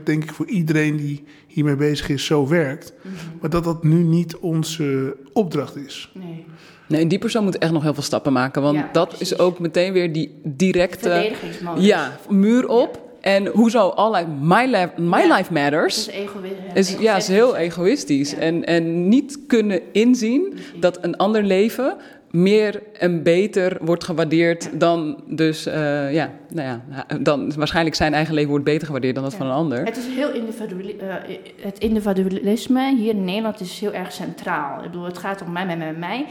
[0.00, 2.92] 100% denk ik voor iedereen die hiermee bezig is zo werkt.
[3.02, 3.14] Mhm.
[3.40, 6.10] Maar dat dat nu niet onze opdracht is.
[6.14, 6.44] Nee.
[6.88, 8.62] Nee, en die persoon moet echt nog heel veel stappen maken.
[8.62, 9.32] Want Ja, dat precies.
[9.32, 11.32] is ook meteen weer die directe...
[11.78, 13.04] Ja, muur op.
[13.20, 15.36] En hoezo all life, my, life, my Ja.
[15.36, 15.96] life matters...
[16.08, 16.72] is egoïstisch.
[16.74, 18.30] Is, ja, is heel egoïstisch.
[18.30, 18.36] Ja.
[18.36, 21.96] En, en niet kunnen inzien dat een ander leven
[22.30, 28.34] meer en beter wordt gewaardeerd dan dus, eh, ja, nou ja, dan waarschijnlijk zijn eigen
[28.34, 29.38] leven wordt beter gewaardeerd dan dat Ja.
[29.38, 29.84] van een ander.
[29.84, 30.98] Het is heel individueel.
[30.98, 31.14] eh,
[31.60, 34.76] het individualisme hier in Nederland is heel erg centraal.
[34.78, 36.26] Ik bedoel, het gaat om mij, mij, mij, mij.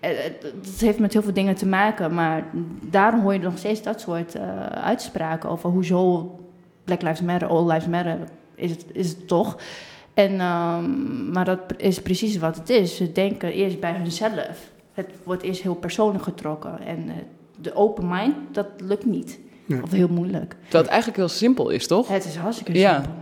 [0.00, 2.44] Eh, Het, het heeft met heel veel dingen te maken, maar
[2.90, 4.36] daarom hoor je nog steeds dat soort
[4.82, 6.30] uitspraken over hoezo
[6.84, 8.16] Black Lives Matter, All Lives Matter
[8.54, 9.56] is het, is het toch.
[10.14, 12.96] En, ehm, maar dat is precies wat het is.
[12.96, 14.70] Ze denken eerst bij hunzelf.
[14.98, 16.80] Het wordt eerst heel persoonlijk getrokken.
[16.80, 17.14] En eh,
[17.60, 19.38] de open mind, dat lukt niet.
[19.66, 19.82] Nee.
[19.82, 20.50] Of heel moeilijk.
[20.62, 22.08] Terwijl het eigenlijk heel simpel is, toch?
[22.08, 22.94] Het is hartstikke Ja.
[22.94, 23.12] simpel.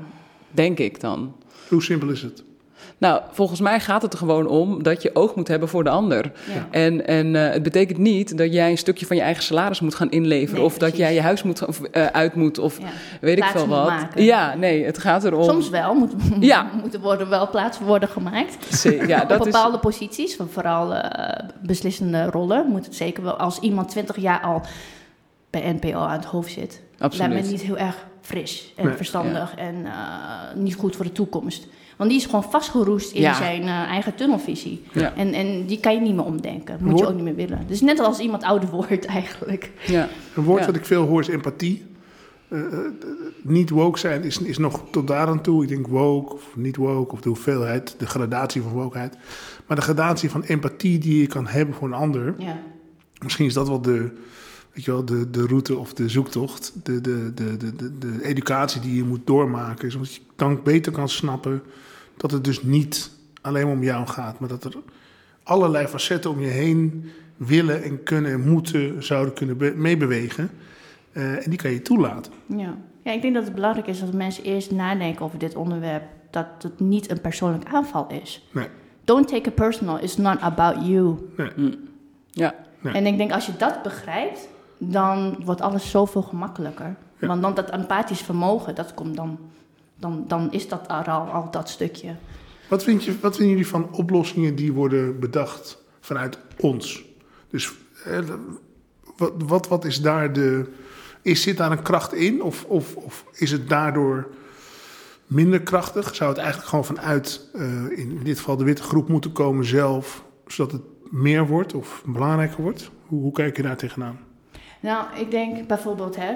[0.50, 1.32] Denk ik dan.
[1.68, 2.44] Hoe simpel is het?
[2.98, 5.90] Nou, volgens mij gaat het er gewoon om dat je oog moet hebben voor de
[5.90, 6.32] ander.
[6.54, 6.66] Ja.
[6.70, 9.94] En, en eh, het betekent niet dat jij een stukje van je eigen salaris moet
[9.94, 10.54] gaan inleveren.
[10.54, 12.58] Nee, of dat jij je huis moet, of, eh, uit moet.
[12.58, 12.86] Of Ja.
[13.20, 13.86] weet ik Plaats veel moet wat.
[13.88, 14.22] maken.
[14.24, 15.44] Ja, nee, het gaat erom.
[15.44, 16.70] Soms wel, moet, Ja.
[16.80, 18.82] moeten worden wel plaatsen worden gemaakt.
[19.06, 23.34] Ja, Op dat is, bepaalde posities, van vooral eh, beslissende rollen, moet het zeker wel.
[23.36, 24.60] Als iemand 20 jaar al
[25.50, 27.44] bij NPO aan het hoofd zit, lijkt absoluut.
[27.44, 28.94] me niet heel erg fris en Nee.
[28.96, 29.92] verstandig en eh,
[30.54, 31.66] niet goed voor de toekomst.
[31.96, 33.34] Want die is gewoon vastgeroest in Ja.
[33.34, 34.82] zijn eh, eigen tunnelvisie.
[34.92, 35.14] Ja.
[35.14, 36.78] En, en die kan je niet meer omdenken.
[36.80, 37.64] Moet je ook niet meer willen.
[37.66, 39.70] Dus net als iemand ouder wordt eigenlijk.
[39.86, 40.08] Ja.
[40.34, 40.66] Een woord Ja.
[40.66, 41.84] wat ik veel hoor is empathie.
[42.48, 42.78] Eh, eh,
[43.42, 45.62] niet woke zijn is, is nog tot daar aan toe.
[45.62, 49.16] Ik denk woke of niet woke of de hoeveelheid, de gradatie van wokeheid.
[49.66, 52.34] Maar de gradatie van empathie die je kan hebben voor een ander.
[52.38, 52.58] Ja.
[53.22, 54.10] Misschien is dat wel de,
[54.72, 56.72] weet je wel, de, de route of de zoektocht.
[56.82, 59.90] De, de, de, de, de, de educatie die je moet doormaken.
[59.90, 61.62] Zodat je dan beter kan snappen
[62.16, 63.10] dat het dus niet
[63.40, 64.38] alleen om jou gaat.
[64.38, 64.76] Maar dat er
[65.42, 70.50] allerlei facetten om je heen willen en kunnen en moeten zouden kunnen be- meebewegen.
[71.12, 72.32] Eh, en die kan je toelaten.
[72.46, 72.76] Ja.
[73.02, 76.02] ja, ik denk dat het belangrijk is dat mensen eerst nadenken over dit onderwerp.
[76.30, 78.48] Dat het niet een persoonlijk aanval is.
[78.52, 78.66] Nee.
[79.04, 79.98] Don't take it personal.
[80.02, 81.16] It's not about you.
[82.30, 82.54] Ja.
[82.80, 82.94] Nee.
[82.94, 84.48] En ik denk als je dat begrijpt,
[84.78, 86.96] dan wordt alles zoveel gemakkelijker.
[87.18, 87.26] Ja.
[87.26, 89.38] Want dan dat empathisch vermogen, dat komt dan.
[89.98, 92.16] Dan, dan is dat al, al dat stukje.
[92.68, 97.04] Wat, je, wat vinden jullie van oplossingen die worden bedacht vanuit ons?
[97.50, 97.72] Dus
[98.04, 98.18] eh,
[99.16, 100.72] wat, wat, wat is daar de.
[101.22, 102.42] Is, zit daar een kracht in?
[102.42, 104.28] Of, of, of is het daardoor
[105.26, 106.14] minder krachtig?
[106.14, 110.24] Zou het eigenlijk gewoon vanuit, eh, in dit geval de witte groep, moeten komen zelf,
[110.46, 112.90] zodat het meer wordt of belangrijker wordt?
[113.06, 114.25] Hoe, hoe kijk je daar tegenaan?
[114.80, 116.32] Nou, ik denk bijvoorbeeld, hè,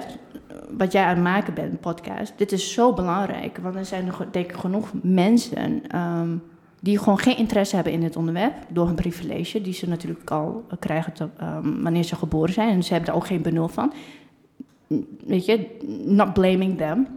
[0.77, 2.33] wat jij aan het maken bent, een podcast.
[2.35, 6.29] Dit is zo belangrijk, want er zijn denk ik genoeg mensen ehm,
[6.79, 8.53] die gewoon geen interesse hebben in dit onderwerp.
[8.69, 12.69] Door hun privilege, die ze natuurlijk al krijgen te- ehm, wanneer ze geboren zijn.
[12.69, 13.93] En ze hebben daar ook geen benul van.
[15.25, 17.07] Weet je, not blaming them.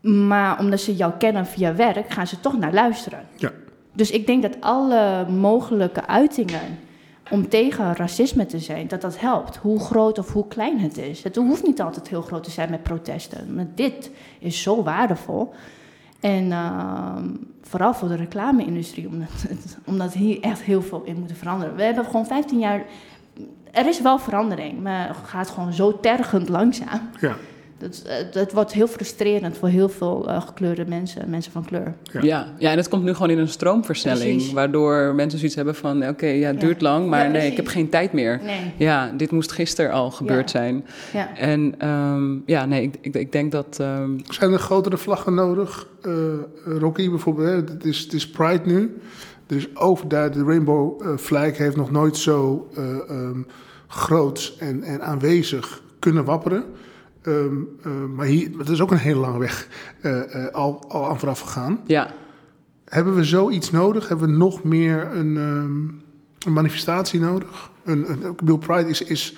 [0.00, 3.20] Maar omdat ze jou kennen via werk, gaan ze toch naar luisteren.
[3.36, 3.50] Ja.
[3.92, 6.78] Dus ik denk dat alle mogelijke uitingen
[7.30, 9.56] om tegen racisme te zijn, dat dat helpt.
[9.56, 11.22] Hoe groot of hoe klein het is.
[11.22, 13.54] Het hoeft niet altijd heel groot te zijn met protesten.
[13.54, 15.52] Maar dit is zo waardevol.
[16.20, 17.24] En ehm,
[17.62, 19.46] vooral voor de reclame-industrie, omdat,
[19.84, 21.76] omdat hier echt heel veel in moet veranderen.
[21.76, 22.84] We hebben gewoon 15 jaar.
[23.70, 27.10] Er is wel verandering, maar het gaat gewoon zo tergend langzaam.
[27.20, 27.36] Ja,
[27.78, 31.94] Dat, eh, dat wordt heel frustrerend voor heel veel eh, gekleurde mensen, mensen van kleur.
[32.12, 32.20] Ja.
[32.22, 32.46] Ja.
[32.58, 32.70] Ja.
[32.70, 34.32] en het komt nu gewoon in een stroomversnelling.
[34.36, 34.52] Precies.
[34.52, 36.08] Waardoor mensen zoiets hebben van...
[36.08, 36.66] oké, ja, het Ja.
[36.66, 38.40] duurt lang, maar Ja, nee, ik heb geen tijd meer.
[38.44, 38.72] Nee.
[38.76, 40.58] Ja, dit moest gisteren al gebeurd Ja.
[40.58, 40.84] zijn.
[41.12, 41.36] Ja.
[41.36, 43.76] En ehm, ja, nee, ik, ik, ik denk dat...
[43.80, 45.86] ehm, Zijn er grotere vlaggen nodig?
[46.02, 46.12] Eh,
[46.64, 47.54] Rocky bijvoorbeeld, hè?
[47.74, 48.96] Het, is, het is Pride nu.
[49.46, 53.40] Er is overduidelijk, de Rainbow Flag heeft nog nooit zo eh, ehm,
[53.86, 56.64] groots en, en aanwezig kunnen wapperen.
[57.22, 59.68] Ehm, eh, maar hier, het is ook een hele lange weg
[60.00, 61.80] eh, eh, al, al aan vooraf gegaan.
[61.86, 62.10] ja,
[62.84, 64.08] Hebben we zoiets nodig?
[64.08, 65.88] Hebben we nog meer een, ehm,
[66.46, 67.70] een manifestatie nodig?
[67.84, 69.36] Een, een, ik bedoel, Pride is, is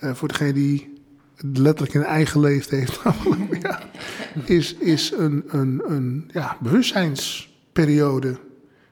[0.00, 1.02] voor degene die
[1.36, 3.00] het letterlijk in eigen leefd heeft,
[3.62, 3.80] ja,
[4.44, 8.38] is, is een, een, een ja, bewustzijnsperiode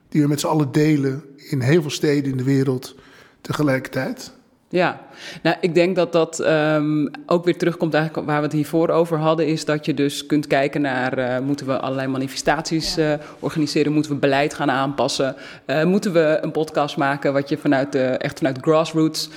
[0.08, 2.96] die we met z'n allen delen in heel veel steden in de wereld
[3.40, 4.32] tegelijkertijd.
[4.76, 5.00] Ja,
[5.42, 9.18] nou, ik denk dat dat um, ook weer terugkomt eigenlijk waar we het hiervoor over
[9.18, 13.12] hadden, is dat je dus kunt kijken naar, uh, moeten we allerlei manifestaties ja.
[13.12, 17.56] uh, organiseren, moeten we beleid gaan aanpassen, uh, moeten we een podcast maken wat je
[17.56, 19.28] vanuit de, echt vanuit grassroots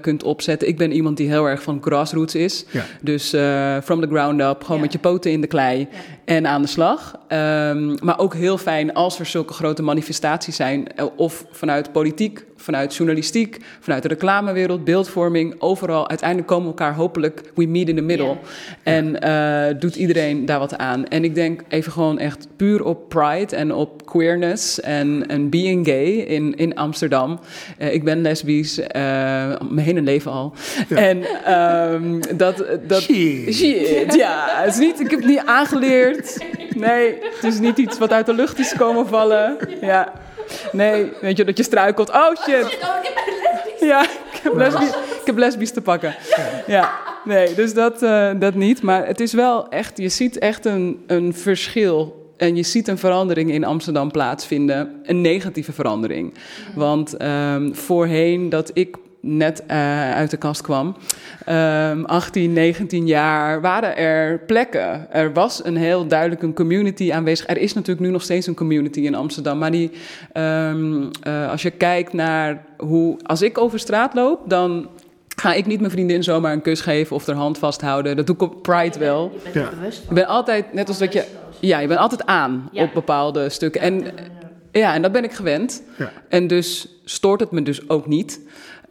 [0.00, 0.68] kunt opzetten.
[0.68, 2.84] Ik ben iemand die heel erg van grassroots is, ja.
[3.00, 3.28] dus
[3.84, 4.82] from the ground up, gewoon ja.
[4.82, 5.88] met je poten in de klei
[6.28, 7.14] en aan de slag.
[7.28, 12.96] Um, maar ook heel fijn als er zulke grote manifestaties zijn, of vanuit politiek, vanuit
[12.96, 16.08] journalistiek, vanuit de reclamewereld, beeldvorming, overal.
[16.08, 18.36] Uiteindelijk komen we elkaar hopelijk, we meet in the middle.
[18.84, 18.96] Yeah.
[18.96, 19.26] En
[19.74, 21.06] uh, doet iedereen daar wat aan.
[21.06, 25.86] En ik denk even gewoon echt puur op pride en op queerness en, en being
[25.86, 27.40] gay in, in Amsterdam.
[27.78, 28.86] Uh, ik ben lesbisch, uh,
[29.68, 30.52] mijn hele leven al.
[30.88, 30.96] Ja.
[30.96, 31.24] En
[31.92, 32.64] um, dat...
[32.86, 33.54] dat shit.
[33.54, 34.14] shit.
[34.14, 36.17] Ja, het is niet, ik heb het niet aangeleerd.
[36.74, 39.56] Nee, het is niet iets wat uit de lucht is komen vallen.
[39.80, 40.12] Ja.
[40.72, 42.10] Nee, weet je, dat je struikelt.
[42.10, 42.78] Oh shit.
[43.80, 46.14] Ja, ik heb lesbisch, ik heb lesbisch te pakken.
[46.66, 48.82] Ja, nee, dus dat, uh, dat niet.
[48.82, 52.16] Maar het is wel echt, je ziet echt een, een verschil.
[52.36, 55.00] En je ziet een verandering in Amsterdam plaatsvinden.
[55.02, 56.34] Een negatieve verandering.
[56.74, 58.96] Want um, voorheen dat ik
[59.36, 60.96] net uh, uit de kast kwam,
[61.48, 65.12] um, 18, 19 jaar, waren er plekken.
[65.12, 67.48] Er was een heel duidelijk een community aanwezig.
[67.48, 69.90] Er is natuurlijk nu nog steeds een community in Amsterdam, maar die,
[70.34, 74.88] um, uh, als je kijkt naar hoe, als ik over straat loop, dan
[75.40, 78.16] ga ik niet mijn vriendin zomaar een kus geven of haar hand vasthouden.
[78.16, 79.30] Dat doe ik op Pride wel.
[79.34, 79.70] Je bent ja.
[79.70, 80.08] bewust van.
[80.08, 81.24] Ik ben altijd, net als dat je,
[81.60, 82.82] ja, je bent altijd aan ja.
[82.82, 83.80] op bepaalde stukken.
[83.80, 84.04] En,
[84.72, 85.82] ja, en dat ben ik gewend.
[85.98, 86.12] Ja.
[86.28, 88.40] En dus stoort het me dus ook niet.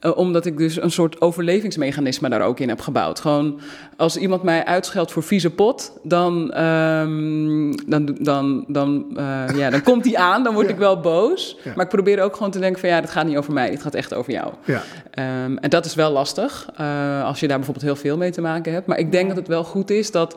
[0.02, 3.20] Uh, omdat ik dus een soort overlevingsmechanisme daar ook in heb gebouwd.
[3.20, 3.60] Gewoon
[3.96, 9.84] als iemand mij uitscheldt voor vieze pot, dan, um, dan, dan, dan, uh, ja, dan
[9.84, 10.74] komt die aan, dan word ja.
[10.74, 11.58] ik wel boos.
[11.64, 11.72] Ja.
[11.76, 13.82] Maar ik probeer ook gewoon te denken van ja, dat gaat niet over mij, het
[13.82, 14.54] gaat echt over jou.
[14.66, 14.82] Ja.
[15.46, 18.42] Um, en dat is wel lastig, uh, als je daar bijvoorbeeld heel veel mee te
[18.42, 18.88] maken hebt.
[18.88, 20.36] Maar ik denk dat het wel goed is dat,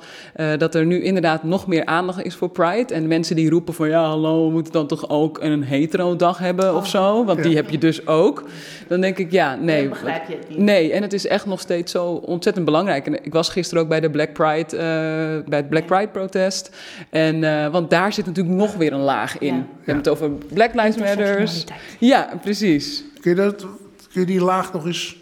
[0.59, 2.95] dat er nu inderdaad nog meer aandacht is voor Pride.
[2.95, 6.77] En mensen die roepen van ja, hallo, we moeten dan toch ook een hetero-dag hebben
[6.77, 8.45] of zo, want die heb je dus ook.
[8.89, 9.81] Dan denk ik ja, nee.
[9.81, 10.59] Dan begrijp je het niet.
[10.59, 13.07] Nee, en het is echt nog steeds zo ontzettend belangrijk.
[13.07, 16.77] En ik was gisteren ook bij de Black Pride, uh, bij het Black Pride protest.
[17.11, 19.55] En, uh, want daar zit natuurlijk nog weer een laag in.
[19.55, 19.61] Ja.
[19.61, 21.65] We hebben het over Black Lives Matters.
[21.99, 23.05] Ja, precies.
[23.21, 23.67] Kun je, dat,
[24.13, 25.20] kun je die laag nog eens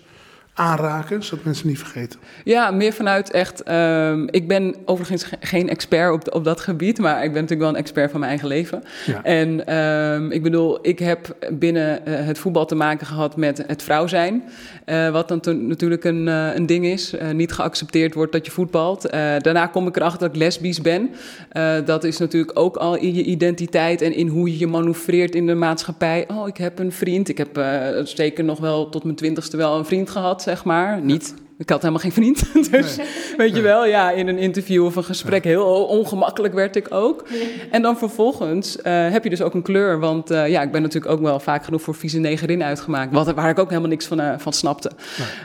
[0.58, 2.20] aanraken, zodat mensen niet vergeten?
[2.44, 3.70] Ja, meer vanuit echt.
[3.70, 7.60] Um, ik ben overigens ge geen expert op, op dat gebied, maar ik ben natuurlijk
[7.60, 8.82] wel een expert van mijn eigen leven.
[9.06, 9.22] Ja.
[9.22, 13.82] En um, ik bedoel, ik heb binnen uh, het voetbal te maken gehad met het
[13.82, 14.42] vrouw zijn.
[14.86, 17.14] Uh, wat dan natuurlijk een, uh, een ding is.
[17.32, 19.10] Niet geaccepteerd wordt dat je voetbalt.
[19.38, 21.10] daarna kom ik erachter dat ik lesbisch ben.
[21.84, 25.46] dat is natuurlijk ook al in je identiteit en in hoe je je manoeuvreert in
[25.46, 26.24] de maatschappij.
[26.28, 27.28] Oh, ik heb een vriend.
[27.28, 27.64] Ik heb
[28.04, 31.00] zeker nog wel tot mijn twintigste wel een vriend gehad zeg maar.
[31.00, 32.42] Niet, ik had helemaal geen vriend.
[32.70, 33.06] Dus nee.
[33.36, 37.24] weet je wel, ja, in een interview of een gesprek heel ongemakkelijk werd ik ook.
[37.70, 39.98] En dan vervolgens uh, heb je dus ook een kleur.
[39.98, 43.12] Want uh, ja, ik ben natuurlijk ook wel vaak genoeg voor vieze negerin uitgemaakt.
[43.12, 44.90] Wat, waar ik ook helemaal niks van, uh, van snapte.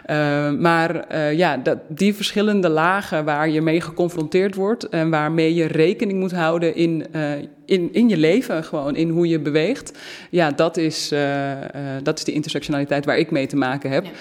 [0.08, 0.52] Nee.
[0.52, 4.90] maar ja, dat, die verschillende lagen waar je mee geconfronteerd wordt...
[4.90, 7.06] en waarmee je rekening moet houden in
[7.66, 9.98] in, in je leven, gewoon in hoe je beweegt.
[10.30, 11.58] Ja, dat is, uh, uh,
[12.04, 14.04] dat is de intersectionaliteit waar ik mee te maken heb.
[14.04, 14.12] Ja.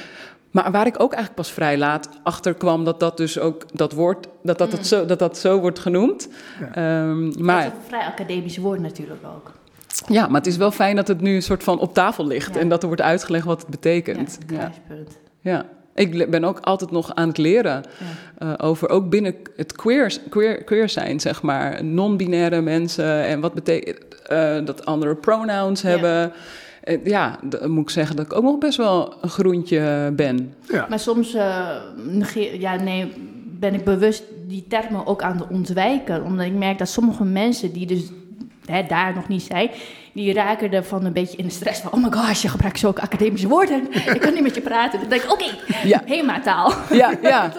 [0.53, 3.93] Maar waar ik ook eigenlijk pas vrij laat achter kwam dat dat dus ook dat
[3.93, 4.77] woord, dat dat, mm.
[4.77, 6.29] dat, zo, dat, dat zo wordt genoemd.
[6.75, 7.09] Ja.
[7.09, 9.53] Um, maar, dat is een vrij academisch woord natuurlijk ook.
[10.07, 12.55] Ja, maar het is wel fijn dat het nu een soort van op tafel ligt
[12.55, 12.61] ja.
[12.61, 14.39] en dat er wordt uitgelegd wat het betekent.
[14.39, 15.19] Ja, kruispunt.
[15.41, 15.53] Ja.
[15.53, 15.67] ja.
[15.95, 17.83] Ik ben ook altijd nog aan het leren
[18.39, 18.47] ja.
[18.47, 21.85] uh, over ook binnen het queer, queer, queer zijn, zeg maar.
[21.85, 23.99] Non-binaire mensen en wat betekent
[24.33, 26.33] uh, dat andere pronouns hebben.
[26.85, 30.55] Uh, ja, dan moet ik zeggen dat ik ook nog best wel een groentje ben.
[30.69, 30.87] Ja.
[30.89, 33.13] Maar soms uh, negeer, ja, nee,
[33.59, 36.25] ben ik bewust die termen ook aan het ontwijken.
[36.25, 38.03] Omdat ik merk dat sommige mensen die dus
[38.67, 39.71] hè, daar nog niet zijn,
[40.13, 41.93] die raken ervan een beetje in de stress van...
[41.93, 43.93] oh my gosh, je gebruikt zulke academische woorden.
[44.15, 45.01] ik kan niet met je praten.
[45.01, 46.03] Dan denk ik, oké, okay, ja.
[46.07, 46.73] HEMA-taal.
[46.91, 47.53] Ja, ja.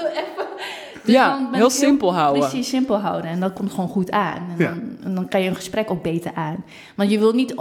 [1.03, 2.49] Dus ja, heel simpel heel, houden.
[2.49, 3.31] Precies, simpel houden.
[3.31, 4.47] En dat komt gewoon goed aan.
[4.49, 4.69] En, ja.
[4.69, 6.63] dan, en dan kan je een gesprek ook beter aan.
[6.95, 7.53] Want je wil niet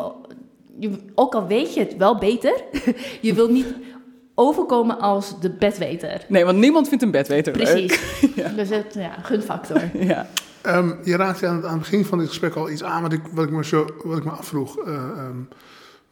[0.78, 2.64] je, ook al weet je het wel beter,
[3.20, 3.74] je wil niet
[4.34, 6.24] overkomen als de bedweter.
[6.28, 8.00] Nee, want niemand vindt een bedweter Precies.
[8.34, 8.48] ja.
[8.48, 9.82] Dus het, ja, gunfactor.
[10.12, 10.28] ja.
[10.66, 13.12] Um, je raakte aan het, aan het, begin van dit gesprek al iets aan wat
[13.12, 14.78] ik, wat ik, me, zo, wat ik me afvroeg.
[14.86, 15.48] Uh, um,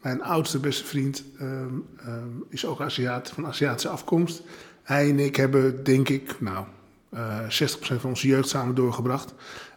[0.01, 1.85] mijn oudste beste vriend um,
[2.49, 4.41] is ook Aziat, van Aziatische afkomst.
[4.83, 6.65] Hij en ik hebben, denk ik, nou,
[7.13, 9.33] uh, eh, 60% van onze jeugd samen doorgebracht.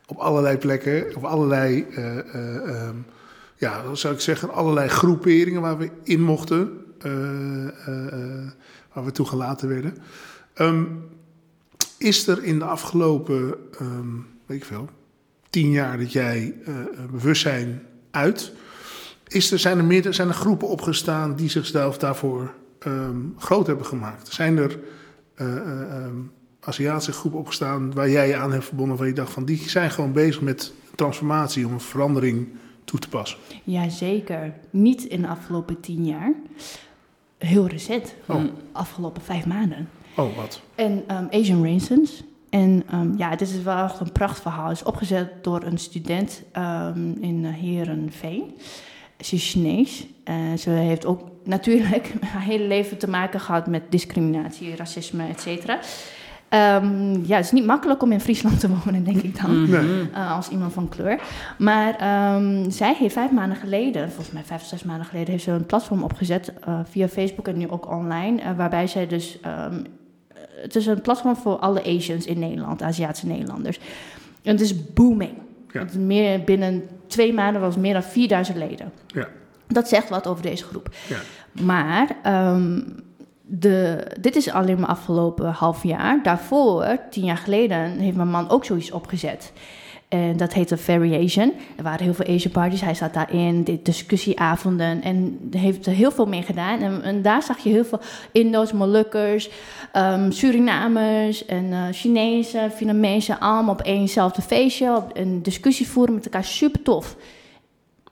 [0.07, 1.87] Op allerlei plekken, op allerlei...
[1.91, 2.89] Uh,
[3.64, 6.82] ja, zou ik zeggen, allerlei groeperingen waar we in mochten.
[7.06, 8.48] Uh, uh,
[8.92, 9.96] waar we toegelaten werden.
[10.54, 10.84] Ehm,
[11.98, 14.88] is er in de afgelopen, ehm, weet ik veel,
[15.50, 16.54] tien jaar dat jij
[17.10, 18.52] bewustzijn uit,
[19.26, 22.54] is er, zijn, er meer, zijn er groepen opgestaan die zichzelf daarvoor
[22.86, 24.32] um, groot hebben gemaakt?
[24.32, 24.78] Zijn er
[26.60, 29.90] Aziatische groepen opgestaan waar jij je aan hebt verbonden, waar je dacht van die zijn
[29.90, 32.48] gewoon bezig met transformatie om een verandering
[32.85, 33.39] toe te passen?
[33.64, 34.55] Jazeker.
[34.70, 36.32] Niet in de afgelopen tien jaar.
[37.39, 38.41] Heel recent, oh.
[38.41, 39.89] de afgelopen vijf maanden.
[40.16, 40.61] Oh, wat?
[40.74, 42.22] En um, Asian Raisins.
[42.51, 44.68] En um, ja, dit is wel echt een prachtverhaal.
[44.68, 48.55] Het is opgezet door een student um, in Herenveen.
[49.20, 50.07] Ze is Chinees.
[50.59, 55.80] Ze heeft ook natuurlijk haar hele leven te maken gehad met discriminatie, racisme, et cetera.
[56.55, 60.09] Um, ja, het is niet makkelijk om in Friesland te wonen, denk ik dan, nee.
[60.11, 61.20] uh, als iemand van kleur.
[61.59, 65.44] Maar um, zij heeft vijf maanden geleden, volgens mij vijf of zes maanden geleden, heeft
[65.44, 69.38] ze een platform opgezet uh, via Facebook en nu ook online, uh, waarbij zij dus,
[69.46, 69.86] um,
[70.62, 73.78] het is een platform voor alle Asians in Nederland, Aziatische Nederlanders.
[74.42, 75.32] En het is booming.
[75.72, 75.80] Ja.
[75.80, 78.92] Het is meer, binnen twee maanden was het meer dan 4000 leden.
[79.07, 79.28] Ja.
[79.66, 80.88] Dat zegt wat over deze groep.
[81.09, 81.18] Ja.
[81.62, 82.16] Maar
[83.47, 86.22] de, dit is alleen maar afgelopen half jaar.
[86.22, 89.53] Daarvoor, tien jaar geleden, heeft mijn man ook zoiets opgezet.
[90.09, 91.53] En dat heette Variation.
[91.76, 92.80] Er waren heel veel Asian parties.
[92.80, 95.03] Hij zat daarin, de discussieavonden.
[95.03, 97.03] En heeft er heel veel mee gedaan.
[97.03, 98.01] En, daar zag je heel veel
[98.32, 99.51] Indo's, Molukkers,
[99.97, 103.40] um, Surinamers en uh, Chinezen, Vietnamezen.
[103.40, 104.97] Allemaal op éénzelfde feestje.
[104.97, 106.45] Op een discussie voeren met elkaar.
[106.45, 107.16] Super tof.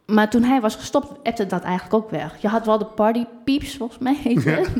[0.06, 2.36] Maar toen hij was gestopt, appte dat eigenlijk ook weg.
[2.40, 4.68] Je had wel de party peeps, volgens mij heet het.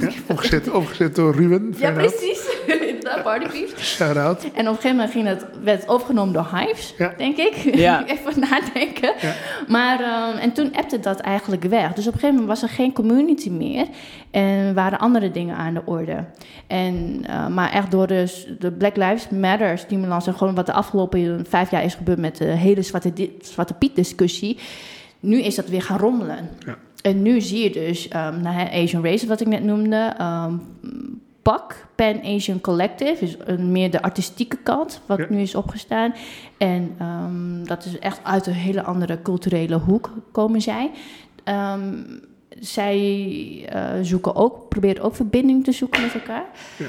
[0.00, 0.08] Ja.
[0.26, 1.74] opgezet, opgezet door Ruben.
[1.78, 2.40] Ja, precies.
[3.06, 3.64] de party.
[3.78, 4.42] Shout out.
[4.42, 7.14] En op een gegeven moment ging het, werd overgenomen door Hives, ja.
[7.16, 7.54] denk ik.
[7.54, 8.06] Ja.
[8.14, 9.12] Even nadenken.
[9.20, 9.34] Ja.
[9.68, 11.92] Maar, um, en toen appte dat eigenlijk weg.
[11.92, 13.86] Dus op een gegeven moment was er geen community meer.
[14.30, 16.24] En waren andere dingen aan de orde.
[16.66, 20.26] En, uh, maar echt door de, de Black Lives Matter stimulans...
[20.26, 22.18] en gewoon wat de afgelopen vijf jaar is gebeurd...
[22.18, 24.58] met de hele Zwarte, Zwarte Piet discussie
[25.20, 26.48] nu is dat weer gaan rommelen.
[26.66, 26.76] Ja.
[27.06, 30.62] En nu zie je dus um, Asian Race, wat ik net noemde, um,
[31.42, 35.26] PAC, Pan Asian Collective, is een, meer de artistieke kant, wat ja.
[35.28, 36.14] nu is opgestaan.
[36.58, 40.90] En um, dat is echt uit een hele andere culturele hoek komen zij.
[42.60, 42.98] zij
[43.74, 46.46] uh, zoeken ook, proberen ook verbinding te zoeken met elkaar.
[46.78, 46.88] Ja.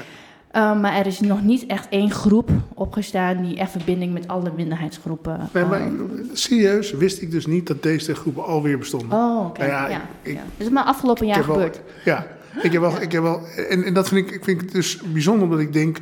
[0.56, 4.52] Um, maar er is nog niet echt één groep opgestaan die echt verbinding met alle
[4.56, 5.48] minderheidsgroepen.
[5.52, 9.18] Nee, maar um, serieus wist ik dus niet dat deze groepen alweer bestonden.
[9.18, 9.46] Oh, oké.
[9.48, 9.68] Okay.
[9.68, 10.42] Nou ja, ja, ik, ja.
[10.56, 11.76] Dat is maar afgelopen jaar gebeurd.
[11.76, 12.26] Wel, ja,
[12.62, 13.00] ik heb wel.
[13.00, 15.72] Ik heb wel en, en dat vind ik, ik vind het dus bijzonder, omdat ik
[15.72, 15.98] denk.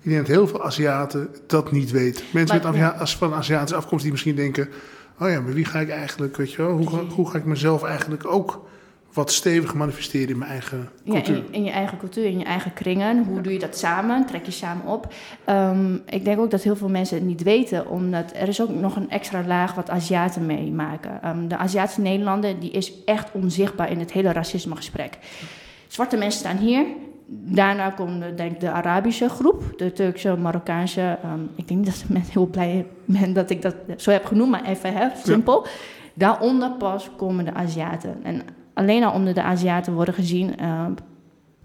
[0.00, 2.24] Ik denk dat heel veel Aziaten dat niet weten.
[2.32, 4.68] Mensen maar, met van Aziatische afkomst die misschien denken:
[5.20, 7.82] oh ja, maar wie ga ik eigenlijk, weet je wel, hoe, hoe ga ik mezelf
[7.82, 8.64] eigenlijk ook
[9.14, 11.34] wat stevig manifesteren in mijn eigen cultuur.
[11.34, 13.24] Ja, in, in, je eigen cultuur, in je eigen kringen.
[13.24, 14.26] Hoe doe je dat samen?
[14.26, 15.14] Trek je samen op?
[15.48, 18.68] Um, ik denk ook dat heel veel mensen het niet weten, omdat er is ook
[18.68, 21.28] nog een extra laag wat Aziaten meemaken.
[21.28, 25.18] Um, de Aziatische Nederlander die is echt onzichtbaar in het hele racismegesprek.
[25.88, 26.84] Zwarte mensen staan hier.
[27.26, 31.18] Daarna komt denk ik de Arabische groep, de Turkse, Marokkaanse.
[31.24, 34.50] Um, ik denk niet dat mensen heel blij ben dat ik dat zo heb genoemd,
[34.50, 35.64] maar even hè, simpel.
[35.64, 35.70] Ja.
[36.14, 38.16] Daaronder pas komen de Aziaten.
[38.22, 38.42] En
[38.74, 40.86] alleen al onder de Aziaten worden gezien uh,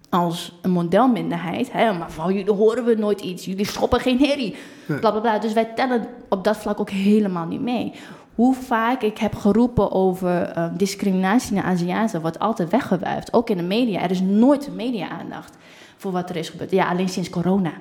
[0.09, 1.71] als een modelminderheid.
[1.71, 1.93] Hè?
[1.93, 4.55] Maar van jullie horen we nooit iets, jullie schoppen geen herrie.
[4.85, 4.99] Nee.
[4.99, 5.39] Bla, bla, bla.
[5.39, 7.93] Dus wij tellen op dat vlak ook helemaal niet mee.
[8.35, 13.33] Hoe vaak ik heb geroepen over uh, discriminatie naar Aziaten, wordt altijd weggewuifd.
[13.33, 14.01] Ook in de media.
[14.01, 15.57] Er is nooit media-aandacht
[15.97, 16.71] voor wat er is gebeurd.
[16.71, 17.71] Ja, alleen sinds corona.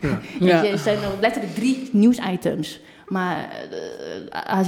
[0.00, 0.18] Ja.
[0.46, 0.64] ja.
[0.64, 2.80] er zijn letterlijk drie nieuwsitems.
[3.08, 3.48] Maar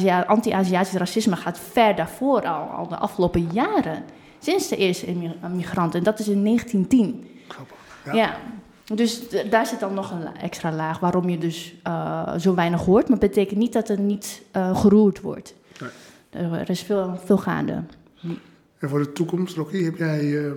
[0.05, 4.05] uh, anti-Aziatisch racisme gaat ver daarvoor al, al de afgelopen jaren.
[4.39, 5.07] Sinds de eerste
[5.51, 5.99] migranten.
[5.99, 7.27] En dat is in 1910.
[8.05, 8.13] Ja.
[8.13, 8.37] ja.
[8.95, 13.09] Dus daar zit dan nog een extra laag waarom je dus uh, zo weinig hoort.
[13.09, 15.55] Maar dat betekent niet dat er niet uh, geroerd wordt.
[15.81, 15.91] Nee.
[16.51, 17.83] Er is veel, veel gaande.
[18.79, 20.53] En voor de toekomst, Rocky, heb jij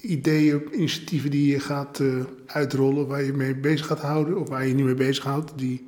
[0.00, 2.02] ideeën, initiatieven die je gaat
[2.46, 5.52] uitrollen, waar je mee bezig gaat houden, of waar je je niet mee bezig houdt,
[5.56, 5.86] die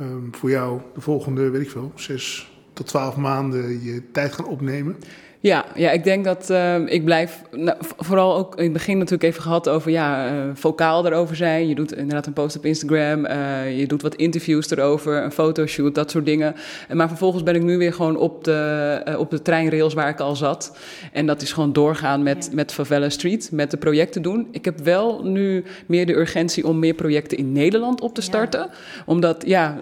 [0.00, 4.46] um, voor jou de volgende, weet ik veel, zes tot twaalf maanden je tijd gaan
[4.46, 4.96] opnemen?
[5.40, 9.22] Ja, ja, ik denk dat uh, ik blijf, nou, vooral ook in het begin natuurlijk
[9.22, 11.68] even gehad over, ja, uh, vocaal erover zijn.
[11.68, 15.94] Je doet inderdaad een post op Instagram, uh, je doet wat interviews erover, een fotoshoot,
[15.94, 16.54] dat soort dingen.
[16.92, 20.36] Maar vervolgens ben ik nu weer gewoon op de, op de treinrails waar ik al
[20.36, 20.76] zat.
[21.12, 22.54] En dat is gewoon doorgaan met, ja.
[22.54, 24.48] met Favela Street, met de projecten doen.
[24.50, 28.60] Ik heb wel nu meer de urgentie om meer projecten in Nederland op te starten.
[28.60, 28.70] Ja.
[29.06, 29.80] Omdat, ja,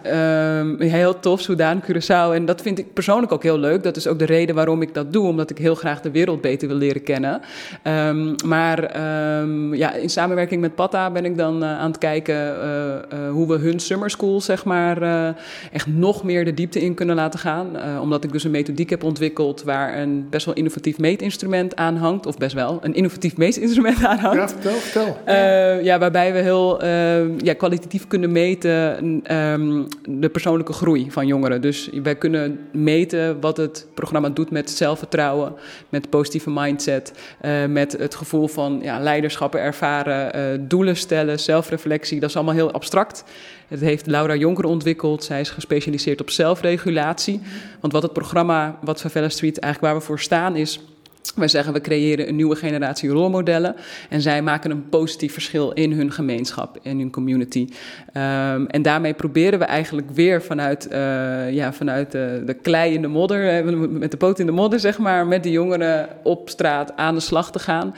[0.78, 2.34] heel tof, Soudaan, Curaçao.
[2.34, 3.82] En dat vind ik persoonlijk ook heel leuk.
[3.82, 6.11] Dat is ook de reden waarom ik dat doe, omdat omdat ik heel graag de
[6.11, 7.40] wereld beter wil leren kennen.
[7.82, 12.55] Ehm, maar ehm, ja, in samenwerking met Patta ben ik dan aan het kijken
[13.30, 15.03] hoe we hun summer school, zeg maar,
[15.72, 17.66] echt nog meer de diepte in kunnen laten gaan.
[18.01, 22.26] omdat ik dus een methodiek heb ontwikkeld waar een best wel innovatief meetinstrument aan hangt.
[22.26, 24.36] Of best wel een innovatief meetinstrument aan hangt.
[24.36, 25.16] Ja, vertel, vertel.
[25.82, 26.84] ja, waarbij we heel
[27.44, 31.61] ja, kwalitatief kunnen meten um, de persoonlijke groei van jongeren.
[31.61, 35.36] Dus wij kunnen meten wat het programma doet met zelfvertrouwen,
[35.89, 37.12] met positieve mindset,
[37.43, 42.20] uh, met het gevoel van ja, leiderschappen ervaren, uh, doelen stellen, zelfreflectie.
[42.20, 43.24] Dat is allemaal heel abstract.
[43.68, 45.24] Het heeft Laura Jonker ontwikkeld.
[45.24, 47.41] Zij is gespecialiseerd op zelfregulatie.
[47.80, 50.80] Want wat het programma, wat Favela Street eigenlijk waar we voor staan, is
[51.34, 53.76] wij zeggen we creëren een nieuwe generatie rolmodellen
[54.08, 57.68] en zij maken een positief verschil in hun gemeenschap, in hun community.
[58.14, 63.02] Um, en daarmee proberen we eigenlijk weer vanuit, uh, ja, vanuit de, de klei in
[63.02, 66.96] de modder, met de poot in de modder zeg maar, met de jongeren op straat
[66.96, 67.94] aan de slag te gaan.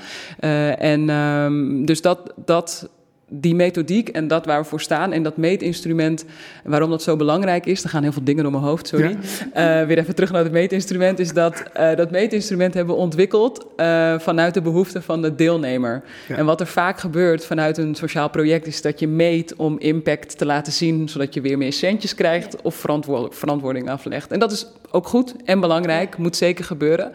[0.78, 2.88] En um, dus dat, dat
[3.28, 6.24] die methodiek en dat waar we voor staan en dat meetinstrument,
[6.64, 9.16] waarom dat zo belangrijk is, er gaan heel veel dingen door mijn hoofd, sorry.
[9.54, 9.80] Ja.
[9.80, 13.66] Uh, weer even terug naar het meetinstrument, is dat uh, dat meetinstrument hebben we ontwikkeld
[13.76, 16.02] uh, vanuit de behoeften van de deelnemer.
[16.28, 16.36] Ja.
[16.36, 20.38] En wat er vaak gebeurt vanuit een sociaal project is dat je meet om impact
[20.38, 24.32] te laten zien, zodat je weer meer centjes krijgt of verantwoord, verantwoording aflegt.
[24.32, 27.12] En dat is ook goed en belangrijk, moet zeker gebeuren.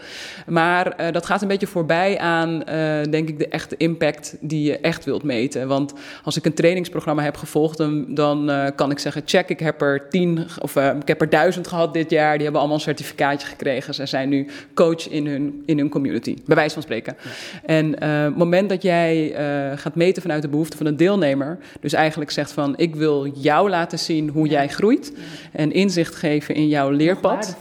[0.47, 2.64] Maar dat gaat een beetje voorbij aan,
[3.09, 5.68] denk ik, de echte impact die je echt wilt meten.
[5.68, 5.93] Want
[6.24, 9.82] als ik een trainingsprogramma heb gevolgd, dan, dan uh, kan ik zeggen: check, ik heb
[9.82, 12.34] er tien of uh, ik heb er duizend gehad dit jaar.
[12.34, 13.93] Die hebben allemaal een certificaatje gekregen.
[13.93, 17.16] Ze zijn nu coach in hun, in hun community, bij wijze van spreken.
[17.22, 17.30] Ja.
[17.66, 19.36] En uh, het moment dat jij
[19.76, 23.70] gaat meten vanuit de behoeften van een deelnemer, dus eigenlijk zegt van: ik wil jou
[23.70, 24.51] laten zien hoe ja.
[24.51, 25.22] jij groeit ja.
[25.51, 27.56] en inzicht geven in jouw leerpad.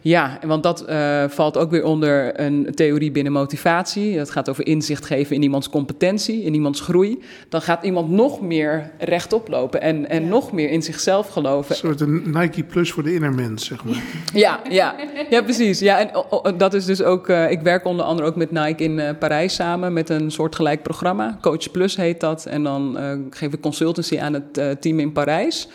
[0.00, 4.16] Ja, want dat uh, valt ook weer onder een theorie binnen motivatie.
[4.16, 7.22] Dat gaat over inzicht geven in iemands competentie, in iemands groei.
[7.48, 10.28] Dan gaat iemand nog meer rechtop lopen en, en ja.
[10.28, 11.70] nog meer in zichzelf geloven.
[11.70, 14.02] Een soort een Nike Plus voor de innermens, zeg maar.
[14.34, 14.94] ja, ja.
[15.30, 15.78] ja, precies.
[15.78, 17.28] Ja, en oh, dat is dus ook.
[17.28, 20.82] Uh, ik werk onder andere ook met Nike in uh, Parijs samen met een soortgelijk
[20.82, 21.38] programma.
[21.40, 22.46] Coach Plus heet dat.
[22.46, 22.98] En dan
[23.30, 25.68] geef ik consultancy aan het team in Parijs.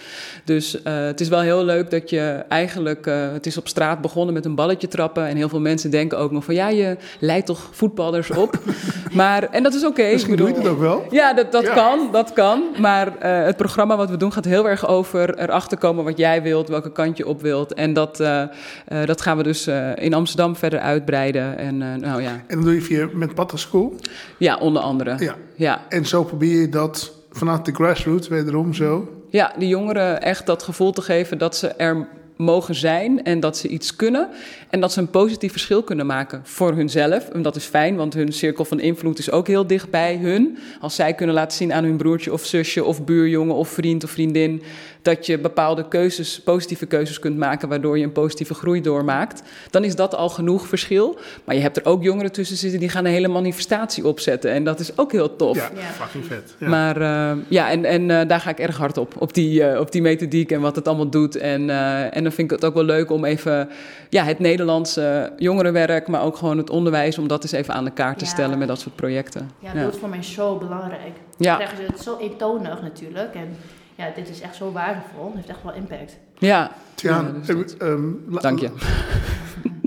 [0.43, 3.05] Dus het is wel heel leuk dat je eigenlijk.
[3.05, 5.27] het is op straat begonnen met een balletje trappen.
[5.27, 8.59] En heel veel mensen denken ook nog van ja, je leidt toch voetballers op.
[9.13, 9.99] maar, en dat is oké.
[9.99, 11.05] Okay, Misschien doe je het ook wel.
[11.09, 11.73] Ja, dat, dat ja.
[11.73, 12.63] kan, dat kan.
[12.79, 16.41] Maar uh, het programma wat we doen gaat heel erg over erachter komen wat jij
[16.41, 17.73] wilt, welke kant je op wilt.
[17.73, 18.43] En dat, uh,
[18.91, 21.57] uh, dat gaan we dus in Amsterdam verder uitbreiden.
[21.57, 22.31] En, nou, ja.
[22.47, 23.95] en dan doe je via met Patta School?
[24.37, 25.15] Ja, onder andere.
[25.19, 25.35] Ja.
[25.55, 25.81] ja.
[25.89, 29.07] En zo probeer je dat vanuit de grassroots wederom zo?
[29.29, 32.07] Ja, de jongeren echt dat gevoel te geven dat ze er
[32.43, 34.29] mogen zijn en dat ze iets kunnen.
[34.69, 37.29] En dat ze een positief verschil kunnen maken voor hunzelf.
[37.29, 40.57] En dat is fijn, want hun cirkel van invloed is ook heel dicht bij hun.
[40.79, 44.09] Als zij kunnen laten zien aan hun broertje of zusje of buurjongen of vriend of
[44.09, 44.63] vriendin
[45.03, 49.83] dat je bepaalde keuzes, positieve keuzes kunt maken, waardoor je een positieve groei doormaakt, dan
[49.83, 51.17] is dat al genoeg verschil.
[51.43, 54.51] Maar je hebt er ook jongeren tussen zitten die gaan een hele manifestatie opzetten.
[54.51, 55.57] En dat is ook heel tof.
[55.57, 56.55] Ja, fucking vet.
[56.57, 56.67] Ja.
[56.67, 59.79] Maar uh, ja, en, en uh, daar ga ik erg hard op, op die, uh,
[59.79, 61.35] op die methodiek en wat het allemaal doet.
[61.35, 61.69] En,
[62.11, 63.69] en dan vind ik het ook wel leuk om even
[64.09, 67.91] ja, het Nederlandse jongerenwerk, maar ook gewoon het onderwijs, om dat eens even aan de
[67.91, 69.49] kaart te stellen met dat soort projecten.
[69.59, 71.15] Ja, dat is voor mij zo belangrijk.
[71.37, 71.57] Ja.
[71.57, 73.35] Dan krijgen ze het zo eentonig natuurlijk.
[73.35, 73.57] En
[73.95, 75.25] ja, dit is echt zo waardevol.
[75.25, 76.17] Het heeft echt wel impact.
[76.37, 76.75] Ja.
[76.95, 78.71] ja dus um, Dank je.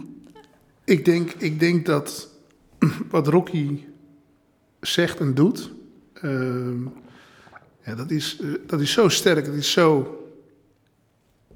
[0.94, 2.28] ik, denk, ik denk dat
[3.10, 3.84] wat Rocky
[4.80, 5.70] zegt en doet,
[6.22, 6.86] uh,
[7.84, 9.46] ja, dat, is, uh, dat is zo sterk.
[9.46, 10.20] Het is zo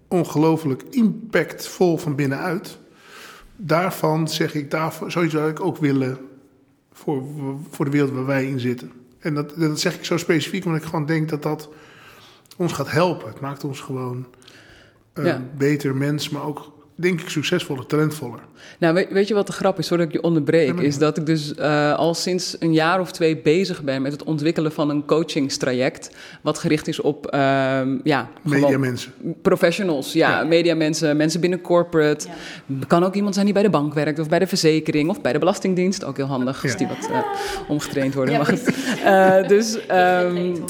[0.09, 2.78] ongelooflijk impactvol van binnenuit.
[3.57, 6.18] Daarvan zeg ik, daarvan, zoiets zou ik ook willen
[6.92, 7.24] voor,
[7.70, 8.92] voor de wereld waar wij in zitten.
[9.18, 11.68] En dat, dat zeg ik zo specifiek, omdat ik gewoon denk dat dat
[12.61, 13.28] ons gaat helpen.
[13.28, 14.26] Het maakt ons gewoon
[15.12, 15.42] een ja.
[15.56, 18.38] beter mens, maar ook denk ik succesvoller, talentvoller.
[18.78, 20.78] Nou, weet, weet je wat de grap is, zodat ik je onderbreek?
[20.78, 24.12] Ja, is dat ik dus uh, al sinds een jaar of twee bezig ben met
[24.12, 26.16] het ontwikkelen van een coachingstraject.
[26.42, 27.40] Wat gericht is op uh,
[28.02, 29.12] ja, mediamensen.
[29.42, 30.44] Professionals, ja, ja.
[30.44, 32.28] mediamensen, mensen binnen corporate.
[32.66, 32.76] Ja.
[32.86, 35.32] Kan ook iemand zijn die bij de bank werkt, of bij de verzekering, of bij
[35.32, 36.04] de Belastingdienst.
[36.04, 37.18] Ook heel handig als die wat uh,
[37.68, 38.46] omgetraind worden.
[38.46, 38.64] Goed.
[39.48, 39.78] dus.
[39.90, 40.64] Um,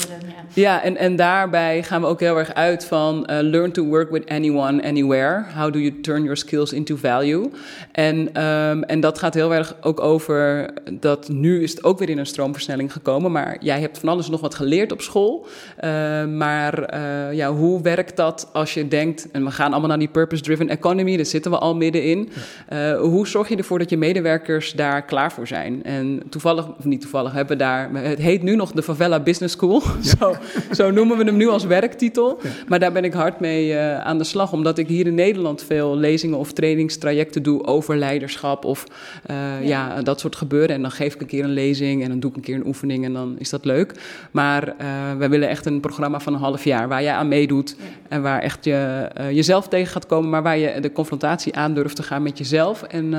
[0.53, 4.11] Ja, en, en daarbij gaan we ook heel erg uit van uh, learn to work
[4.11, 5.44] with anyone, anywhere.
[5.55, 7.51] How do you turn your skills into value?
[7.92, 12.09] En, um, en dat gaat heel erg ook over dat nu is het ook weer
[12.09, 13.32] in een stroomversnelling gekomen.
[13.32, 15.46] Maar jij hebt van alles nog wat geleerd op school.
[15.84, 19.98] Uh, maar uh, ja, hoe werkt dat als je denkt, en we gaan allemaal naar
[19.98, 22.30] die purpose-driven economy, daar zitten we al middenin.
[22.70, 22.96] Ja.
[22.96, 25.82] hoe zorg je ervoor dat je medewerkers daar klaar voor zijn?
[25.82, 29.55] En toevallig, of niet toevallig, hebben we daar, het heet nu nog de Favela Business
[29.55, 29.82] School.
[30.01, 30.16] Ja.
[30.18, 30.36] Zo,
[30.76, 32.38] zo, noemen we hem nu als werktitel.
[32.43, 32.49] Ja.
[32.68, 35.62] Maar daar ben ik hard mee uh, aan de slag, omdat ik hier in Nederland
[35.62, 38.84] veel lezingen of trainingstrajecten doe over leiderschap of
[39.30, 39.36] uh,
[39.66, 39.95] ja.
[39.95, 40.03] ja.
[40.03, 40.74] dat soort gebeuren.
[40.74, 42.66] En dan geef ik een keer een lezing en dan doe ik een keer een
[42.66, 43.95] oefening en dan is dat leuk.
[44.30, 44.74] Maar uh,
[45.18, 47.76] wij willen echt een programma van een half jaar waar jij aan meedoet
[48.09, 51.97] en waar echt je, jezelf tegen gaat komen, maar waar je de confrontatie aan durft
[51.97, 53.14] te gaan met jezelf en,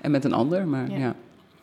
[0.00, 0.66] en met een ander.
[0.66, 1.14] Maar ja.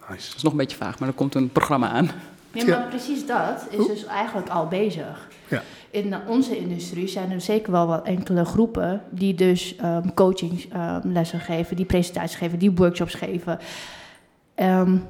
[0.09, 0.27] Nice.
[0.27, 2.09] Dat is nog een beetje vaag, maar er komt een programma aan.
[2.51, 5.27] Ja, maar precies dat is dus eigenlijk al bezig.
[5.47, 5.61] Ja.
[5.89, 11.45] In onze industrie zijn er zeker wel wat enkele groepen die dus um, coachinglessen um,
[11.45, 13.59] geven, die presentaties geven, die workshops geven.
[14.55, 15.07] Um,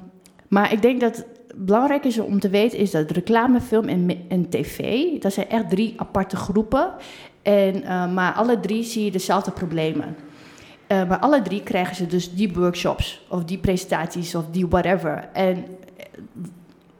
[0.48, 4.50] maar ik denk dat het belangrijk is om te weten is dat reclamefilm en, en
[4.50, 6.94] tv, dat zijn echt drie aparte groepen.
[7.42, 10.16] En, uh, maar alle drie zie je dezelfde problemen.
[10.88, 15.30] Uh, maar alle drie krijgen ze dus die workshops of die presentaties of die whatever.
[15.34, 15.66] En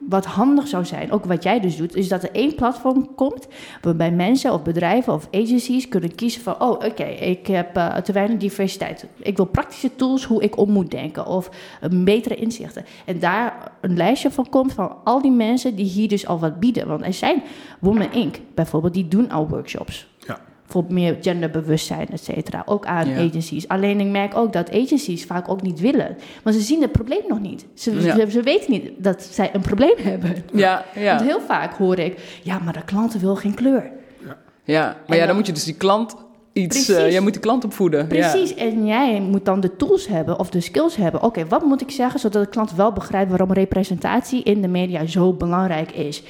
[0.08, 3.48] wat handig zou zijn, ook wat jij dus doet, is dat er één platform komt
[3.82, 8.12] waarbij mensen of bedrijven of agencies kunnen kiezen van, oh oké, ik heb uh, te
[8.12, 9.06] weinig diversiteit.
[9.18, 11.50] Ik wil praktische tools hoe ik om moet denken of
[11.82, 12.84] uh, betere inzichten.
[13.04, 16.60] En daar een lijstje van komt van al die mensen die hier dus al wat
[16.60, 16.88] bieden.
[16.88, 17.42] Want er zijn
[17.80, 18.36] Women Inc.
[18.54, 20.08] bijvoorbeeld, die doen al workshops.
[20.26, 22.62] Ja voor meer genderbewustzijn, et cetera.
[22.66, 23.26] Ook aan ja.
[23.26, 23.68] agencies.
[23.68, 26.16] Alleen ik merk ook dat agencies vaak ook niet willen.
[26.42, 27.66] Want ze zien het probleem nog niet.
[27.74, 28.14] Ze, ja.
[28.16, 30.44] ze, ze, weten niet dat zij een probleem hebben.
[30.52, 31.14] Ja, ja.
[31.16, 32.40] Want heel vaak hoor ik...
[32.42, 33.90] ja, maar de klant wil geen kleur.
[34.24, 36.16] Ja, ja maar en ja, dan, dan moet je dus die klant
[36.52, 36.88] iets...
[36.88, 38.06] Uh, jij moet die klant opvoeden.
[38.06, 38.56] Precies, ja.
[38.56, 41.22] en jij moet dan de tools hebben of de skills hebben.
[41.22, 43.30] Oké, okay, wat moet ik zeggen zodat de klant wel begrijpt...
[43.30, 46.22] waarom representatie in de media zo belangrijk is...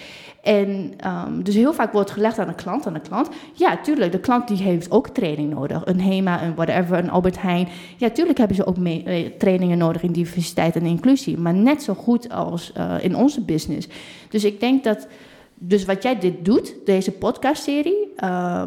[0.43, 3.29] En um, dus heel vaak wordt gelegd aan de klant, aan de klant.
[3.53, 5.83] Ja, tuurlijk, de klant die heeft ook training nodig.
[5.85, 7.69] Een HEMA, een whatever, een Albert Heijn.
[7.97, 11.39] Ja, tuurlijk hebben ze ook mee, uh, trainingen nodig in diversiteit en inclusie.
[11.39, 13.89] Maar net zo goed als uh, in onze business.
[14.29, 15.07] Dus ik denk dat...
[15.63, 18.09] Dus wat jij dit doet, deze podcastserie...
[18.25, 18.63] Uh,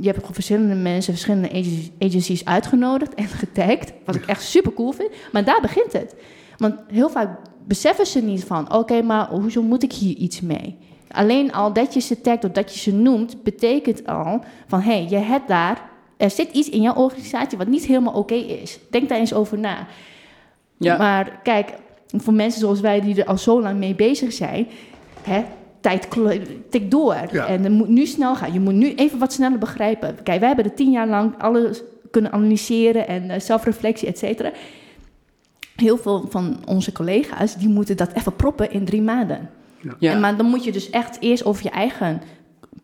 [0.00, 1.50] je hebt verschillende mensen, verschillende
[1.98, 3.92] agencies uitgenodigd en getagd.
[4.04, 5.10] Wat ik echt super cool vind.
[5.32, 6.14] Maar daar begint het.
[6.56, 8.64] Want heel vaak beseffen ze niet van...
[8.64, 10.78] oké, okay, maar hoezo moet ik hier iets mee?
[11.12, 14.92] Alleen al dat je ze tagt of dat je ze noemt, betekent al van hé,
[14.92, 18.46] hey, je hebt daar, er zit iets in jouw organisatie wat niet helemaal oké okay
[18.46, 18.78] is.
[18.90, 19.86] Denk daar eens over na.
[20.76, 20.96] Ja.
[20.96, 21.72] Maar kijk,
[22.06, 24.66] voor mensen zoals wij die er al zo lang mee bezig zijn,
[25.22, 25.42] hè,
[25.80, 26.08] tijd
[26.70, 27.16] tikt door.
[27.32, 27.46] Ja.
[27.46, 28.52] En het moet nu snel gaan.
[28.52, 30.22] Je moet nu even wat sneller begrijpen.
[30.22, 34.52] Kijk, wij hebben er tien jaar lang alles kunnen analyseren en uh, zelfreflectie, et cetera.
[35.76, 39.50] Heel veel van onze collega's die moeten dat even proppen in drie maanden.
[39.98, 40.12] Ja.
[40.12, 42.22] En, maar dan moet je dus echt eerst over je eigen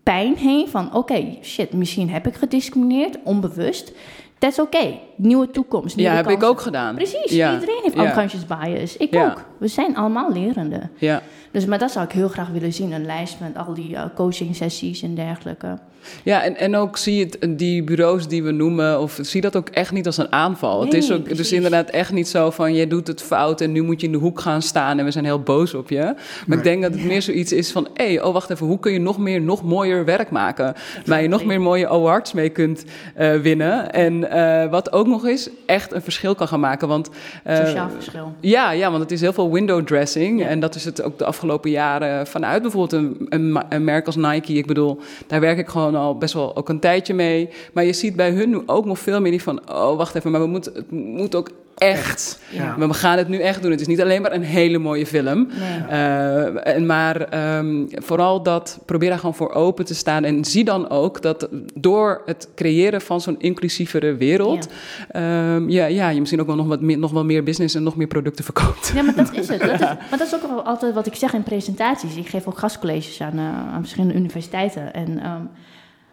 [0.02, 0.68] pijn heen.
[0.68, 3.92] Van oké, okay, shit, misschien heb ik gediscrimineerd, onbewust.
[4.38, 4.76] Dat is oké.
[4.76, 5.00] Okay.
[5.16, 5.96] Nieuwe toekomst.
[5.96, 6.42] Nieuwe ja, heb kansen.
[6.42, 6.94] ik ook gedaan.
[6.94, 7.32] Precies.
[7.32, 7.52] Ja.
[7.52, 8.08] Iedereen heeft ja.
[8.08, 8.96] unconscious bias.
[8.96, 9.24] Ik ja.
[9.24, 9.44] ook.
[9.58, 10.88] We zijn allemaal lerende.
[10.96, 11.22] Ja.
[11.50, 12.92] Dus, maar dat zou ik heel graag willen zien.
[12.92, 15.78] Een lijst met al die uh, coaching sessies en dergelijke.
[16.22, 19.56] Ja, en, en ook zie je het, die bureaus die we noemen, of zie dat
[19.56, 20.76] ook echt niet als een aanval.
[20.76, 21.38] Nee, het is ook precies.
[21.38, 24.12] dus inderdaad echt niet zo van, je doet het fout en nu moet je in
[24.12, 26.02] de hoek gaan staan en we zijn heel boos op je.
[26.02, 26.58] Maar nee.
[26.58, 28.92] ik denk dat het meer zoiets is van, hé, hey, oh wacht even, hoe kun
[28.92, 30.74] je nog meer, nog mooier werk maken?
[31.04, 32.84] Waar je nog meer mooie awards mee kunt
[33.18, 33.92] uh, winnen.
[33.92, 36.88] En uh, wat ook nog is, echt een verschil kan gaan maken.
[36.88, 37.10] Want,
[37.46, 38.32] uh, Sociaal verschil.
[38.40, 40.40] Ja, ja, want het is heel veel window dressing.
[40.40, 40.46] Ja.
[40.46, 44.16] En dat is het ook de afgelopen jaren vanuit bijvoorbeeld een, een, een merk als
[44.16, 44.52] Nike.
[44.52, 47.48] Ik bedoel, daar werk ik gewoon al best wel ook een tijdje mee.
[47.72, 49.70] Maar je ziet bij hun nu ook nog veel meer die van...
[49.70, 52.40] oh, wacht even, maar we moeten, het moet ook echt.
[52.50, 52.78] Ja.
[52.78, 53.70] We gaan het nu echt doen.
[53.70, 55.48] Het is niet alleen maar een hele mooie film.
[55.58, 55.98] Nee.
[55.98, 60.24] Uh, en maar um, vooral dat, probeer daar gewoon voor open te staan.
[60.24, 64.68] En zie dan ook dat door het creëren van zo'n inclusievere wereld...
[65.12, 65.54] Ja.
[65.54, 67.82] Um, ja, ja, je misschien ook wel nog, wat meer, nog wel meer business en
[67.82, 68.92] nog meer producten verkoopt.
[68.94, 69.60] Ja, maar dat is het.
[69.60, 69.80] Dat is,
[70.10, 72.16] maar dat is ook altijd wat ik zeg in presentaties.
[72.16, 74.94] Ik geef ook gastcolleges aan, uh, aan verschillende universiteiten.
[74.94, 75.26] En...
[75.26, 75.50] Um,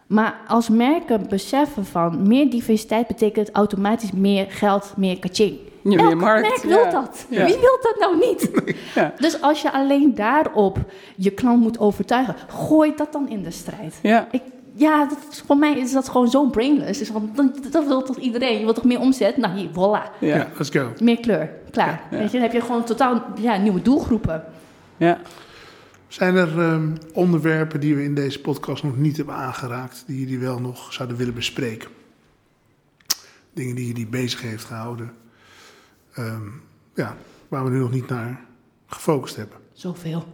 [0.06, 5.58] maar als merken beseffen van meer diversiteit betekent automatisch meer geld, meer kaching.
[5.82, 6.90] Ja, Elk merk wil ja.
[6.90, 7.26] dat.
[7.28, 7.44] Ja.
[7.44, 8.50] Wie wil dat nou niet?
[8.94, 9.12] Ja.
[9.18, 10.78] Dus als je alleen daarop
[11.16, 13.98] je klant moet overtuigen, gooi dat dan in de strijd.
[14.02, 14.28] Ja.
[14.30, 14.42] Ik,
[14.72, 16.98] ja, dat is, voor mij is dat gewoon zo brainless.
[16.98, 18.58] Dus van, dat, dat wil toch iedereen?
[18.58, 19.36] Je wilt toch meer omzet?
[19.36, 20.18] Nou, hier, voilà.
[20.20, 20.92] Ja, let's go.
[20.98, 22.02] Meer kleur, klaar.
[22.10, 24.44] Weet je, dan heb je gewoon totaal ja, nieuwe doelgroepen.
[24.96, 25.18] Ja.
[26.16, 30.38] Zijn er ehm, onderwerpen die we in deze podcast nog niet hebben aangeraakt, die jullie
[30.38, 31.88] wel nog zouden willen bespreken?
[33.52, 35.12] Dingen die jullie bezig heeft gehouden,
[36.14, 36.42] ehm,
[36.94, 37.16] ja,
[37.48, 38.40] waar we nu nog niet naar
[38.86, 39.58] gefocust hebben.
[39.72, 40.24] Zoveel.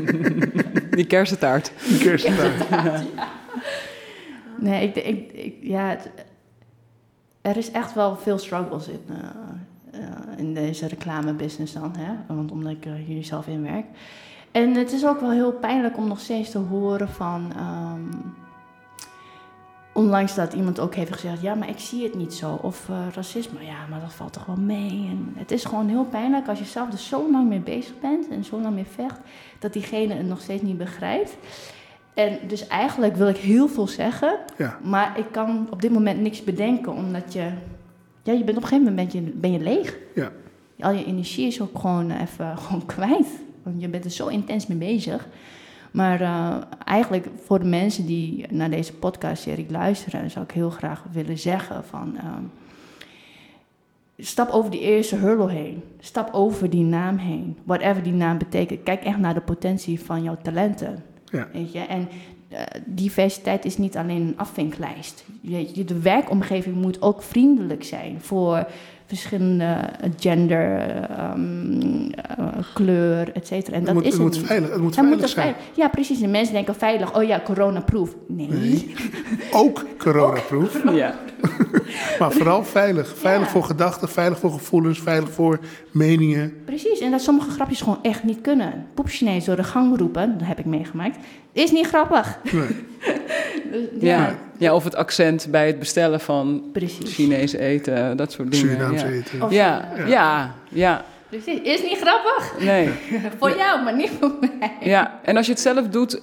[0.96, 1.72] Die kersentaart.
[1.88, 2.64] Die kersentaart.
[4.58, 6.10] Nee, ik, ik, ik ja, het-
[7.40, 12.34] er is echt wel veel struggles in, eh, eh, in deze reclamebusiness dan, hè?
[12.34, 13.84] Want omdat ik hier zelf in werk.
[14.52, 17.52] En het is ook wel heel pijnlijk om nog steeds te horen van.
[17.56, 18.00] ehm,
[19.94, 22.58] onlangs dat iemand ook heeft gezegd: ja, maar ik zie het niet zo.
[22.62, 25.08] Of eh, racisme, ja, maar dat valt toch wel mee.
[25.10, 28.28] En het is gewoon heel pijnlijk als je zelf er zo lang mee bezig bent
[28.28, 29.20] en zo lang mee vecht,
[29.58, 31.36] dat diegene het nog steeds niet begrijpt.
[32.14, 36.20] En dus eigenlijk wil ik heel veel zeggen, Ja, maar ik kan op dit moment
[36.20, 37.50] niks bedenken, omdat je...
[38.22, 39.98] Ja, je bent op een gegeven moment ben je, ben je leeg.
[40.14, 40.32] ja,
[40.80, 43.28] Al je energie is ook gewoon even gewoon kwijt.
[43.62, 45.28] Want je bent er zo intens mee bezig.
[45.90, 50.30] Maar eh, eigenlijk voor de mensen die naar deze podcastserie luisteren...
[50.30, 52.16] zou ik heel graag willen zeggen van...
[52.16, 52.42] ehm,
[54.18, 55.82] stap over die eerste hurdle heen.
[56.00, 57.58] Stap over die naam heen.
[57.64, 58.82] Whatever die naam betekent.
[58.82, 61.02] Kijk echt naar de potentie van jouw talenten.
[61.24, 61.48] Ja.
[61.52, 61.78] Weet je?
[61.78, 62.08] En
[62.48, 65.24] eh, diversiteit is niet alleen een afvinklijst.
[65.40, 68.66] Je, de werkomgeving moet ook vriendelijk zijn voor
[69.18, 70.78] verschillende eh, gender,
[71.10, 73.72] ehm, eh, kleur, et cetera.
[73.76, 74.46] En het dat moet, is het het moet niet.
[74.46, 75.44] veilig, het moet Het veilig zijn.
[75.54, 76.20] veilig- Ja, precies.
[76.20, 77.16] En mensen denken veilig.
[77.16, 78.14] Oh ja, coronaproof.
[78.28, 78.48] Nee.
[78.48, 78.94] Nee.
[79.52, 81.14] Ook coronaproof, Ja.
[82.18, 83.14] maar vooral veilig.
[83.18, 83.52] Veilig Ja.
[83.52, 85.58] voor gedachten, veilig voor gevoelens, veilig voor
[85.90, 86.52] meningen.
[86.64, 87.00] Precies.
[87.00, 88.86] En dat sommige grapjes gewoon echt niet kunnen.
[88.94, 91.16] Poepchinees door de gang roepen, dat heb ik meegemaakt.
[91.52, 92.38] Is niet grappig.
[92.52, 92.66] Nee.
[93.72, 94.34] Dus, Ja.
[94.58, 97.14] ja, of het accent bij het bestellen van Precies.
[97.14, 98.68] Chinees eten, dat soort dingen.
[98.68, 99.06] Surinaams ja.
[99.08, 99.42] eten.
[99.42, 101.60] Of- Ja, ja, ja, Precies.
[101.60, 102.54] Is niet grappig.
[102.60, 102.88] nee.
[103.38, 104.76] Voor jou, maar niet voor mij.
[104.80, 106.20] Ja, en als je het zelf doet,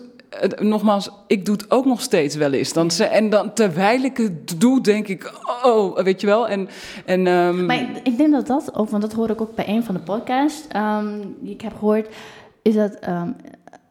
[0.59, 2.73] nogmaals, ik doe het ook nog steeds wel eens.
[2.73, 5.31] Dan, ze- en dan terwijl ik het doe, denk ik,
[5.63, 6.47] oh, weet je wel.
[6.47, 6.69] En,
[7.05, 9.67] en, ehm, Maar ik, ik denk dat dat ook, want dat hoor ik ook bij
[9.67, 11.07] een van de podcasts ehm,
[11.39, 12.07] die ik heb gehoord,
[12.61, 12.93] is dat.
[12.99, 13.29] ehm,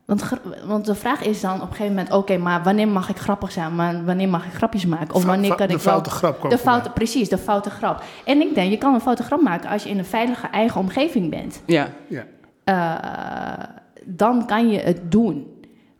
[0.08, 0.30] want,
[0.66, 3.52] want de vraag is dan op een gegeven moment: oké, maar wanneer mag ik grappig
[3.52, 3.74] zijn?
[3.74, 5.14] Maar wanneer mag ik grapjes maken?
[5.14, 8.02] Of wanneer kan de ik wel- foute grap De foute, precies, de foute grap.
[8.24, 10.80] En ik denk, je kan een foute grap maken als je in een veilige eigen
[10.80, 11.62] omgeving bent.
[11.66, 12.24] ja, Ja.
[12.64, 13.64] Eh,
[14.04, 15.46] dan kan je het doen.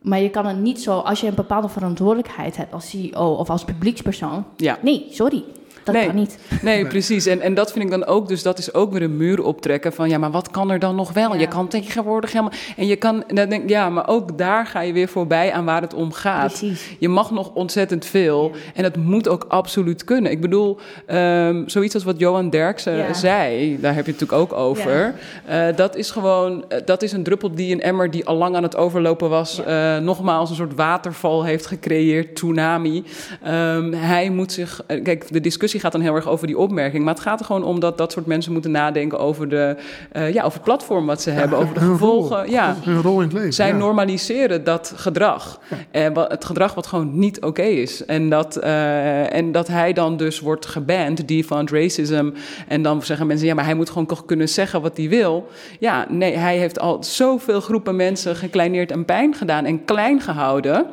[0.01, 3.49] Maar je kan het niet zo, als je een bepaalde verantwoordelijkheid hebt als CEO of
[3.49, 4.45] als publiekspersoon.
[4.57, 4.77] ja.
[4.81, 5.43] Nee, sorry.
[5.83, 6.05] Dat Nee.
[6.05, 6.37] kan niet.
[6.61, 7.25] Nee, precies.
[7.25, 9.93] En, en dat vind ik dan ook, dus dat is ook weer een muur optrekken
[9.93, 11.33] van, ja, maar wat kan er dan nog wel?
[11.33, 11.39] Ja.
[11.39, 14.65] Je kan tegenwoordig helemaal, en je kan, en dan denk, ik, ja, maar ook daar
[14.65, 16.47] ga je weer voorbij aan waar het om gaat.
[16.59, 16.89] Precies.
[16.99, 20.31] Je mag nog ontzettend veel en het moet ook absoluut kunnen.
[20.31, 23.13] Ik bedoel, ehm, zoiets als wat Johan Derksen Ja.
[23.13, 25.13] zei, daar heb je het natuurlijk ook over.
[25.45, 28.55] Eh, dat is gewoon, eh, dat is een druppel die een emmer die al lang
[28.55, 33.03] aan het overlopen was, eh, nogmaals een soort waterval heeft gecreëerd, tsunami.
[33.43, 37.13] Ehm, hij moet zich, kijk, de discussie gaat dan heel erg over die opmerking, maar
[37.13, 39.75] het gaat er gewoon om dat dat soort mensen moeten nadenken over, de,
[40.11, 42.37] eh, ja, over het platform wat ze hebben, over de gevolgen.
[42.37, 42.51] rol.
[42.51, 43.53] Ja, Hun rol in het leven.
[43.53, 43.75] zij ja.
[43.75, 45.59] normaliseren dat gedrag.
[45.91, 48.05] Eh, het gedrag wat gewoon niet oké is.
[48.05, 52.29] En dat, eh, en dat hij dan dus wordt geband, defunct racism.
[52.67, 55.47] En dan zeggen mensen, ja, maar hij moet gewoon toch kunnen zeggen wat hij wil.
[55.79, 60.85] Ja, nee, hij heeft al zoveel groepen mensen gekleineerd en pijn gedaan en klein gehouden.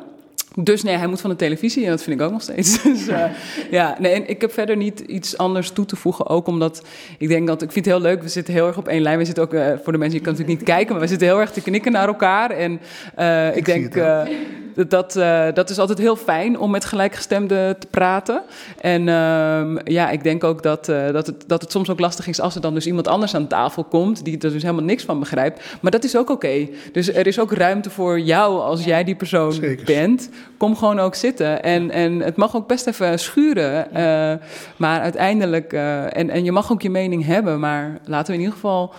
[0.59, 2.81] Dus nee, hij moet van de televisie en dat vind ik ook nog steeds.
[2.83, 3.23] Dus, eh,
[3.71, 6.27] ja, nee, en ik heb verder niet iets anders toe te voegen.
[6.27, 6.83] Ook omdat
[7.17, 8.21] ik denk dat ik vind het heel leuk.
[8.21, 9.17] We zitten heel erg op één lijn.
[9.17, 11.27] We zitten ook eh, voor de mensen die kan natuurlijk niet kijken, maar we zitten
[11.27, 12.49] heel erg te knikken naar elkaar.
[12.49, 12.79] En
[13.15, 13.93] eh, ik, Ik denk
[14.87, 18.41] dat eh, dat is altijd heel fijn om met gelijkgestemden te praten.
[18.81, 22.27] En ehm, ja, ik denk ook dat, eh, dat, het, dat het soms ook lastig
[22.27, 25.03] is als er dan dus iemand anders aan tafel komt die er dus helemaal niks
[25.03, 25.61] van begrijpt.
[25.81, 26.67] Maar dat is ook oké.
[26.91, 29.85] Dus er is ook ruimte voor jou als jij die persoon Zeker.
[29.85, 30.29] bent.
[30.57, 31.63] Kom gewoon ook zitten.
[31.63, 33.91] En, en het mag ook best even schuren.
[33.93, 34.45] eh,
[34.77, 37.59] maar uiteindelijk, en, en je mag ook je mening hebben.
[37.59, 38.93] Maar laten we in ieder geval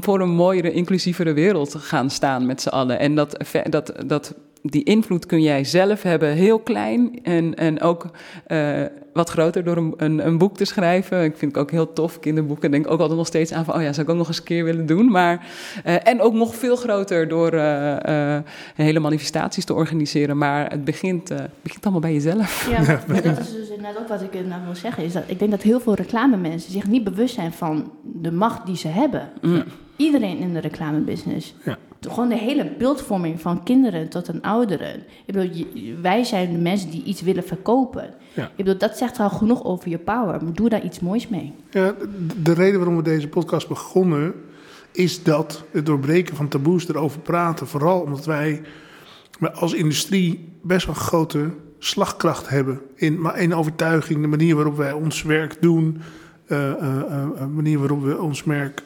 [0.00, 2.98] voor een mooiere, inclusievere wereld gaan staan met z'n allen.
[2.98, 3.36] En dat,
[3.70, 4.34] dat, dat,
[4.66, 7.18] die invloed kun jij zelf hebben, heel klein.
[7.22, 8.06] En, en ook
[8.46, 11.24] eh, wat groter door een, een, een boek te schrijven.
[11.24, 12.70] Ik vind het ook heel tof, kinderboeken.
[12.70, 14.44] Denk ook altijd nog steeds aan van, oh ja, zou ik ook nog eens een
[14.44, 15.10] keer willen doen.
[15.10, 15.46] Maar,
[15.84, 18.42] eh, en ook nog veel groter door eh, eh,
[18.74, 20.38] hele manifestaties te organiseren.
[20.38, 22.68] Maar het begint, eh, begint allemaal bij jezelf.
[22.70, 25.04] Ja, maar dat is dus inderdaad ook wat ik inderdaad wil zeggen.
[25.04, 28.66] Is dat ik denk dat heel veel reclamemensen zich niet bewust zijn van de macht
[28.66, 29.28] die ze hebben.
[29.40, 29.64] Mm.
[29.96, 31.54] Iedereen in de reclamebusiness.
[31.64, 31.78] Ja.
[32.08, 34.96] Gewoon de hele beeldvorming van kinderen tot een ouderen.
[35.26, 35.66] Ik bedoel,
[36.02, 38.14] wij zijn de mensen die iets willen verkopen.
[38.34, 38.44] Ja.
[38.44, 40.44] Ik bedoel, dat zegt al genoeg over je power.
[40.44, 41.52] Maar doe daar iets moois mee.
[41.70, 44.34] Ja, de- de reden waarom we deze podcast begonnen
[44.92, 47.66] is dat het doorbreken van taboes, erover praten.
[47.66, 48.62] Vooral omdat wij
[49.54, 52.80] als industrie best wel grote slagkracht hebben.
[52.94, 56.00] In, maar in overtuiging, de manier waarop wij ons werk doen.
[56.46, 58.82] De uh, uh, uh, manier waarop we ons merk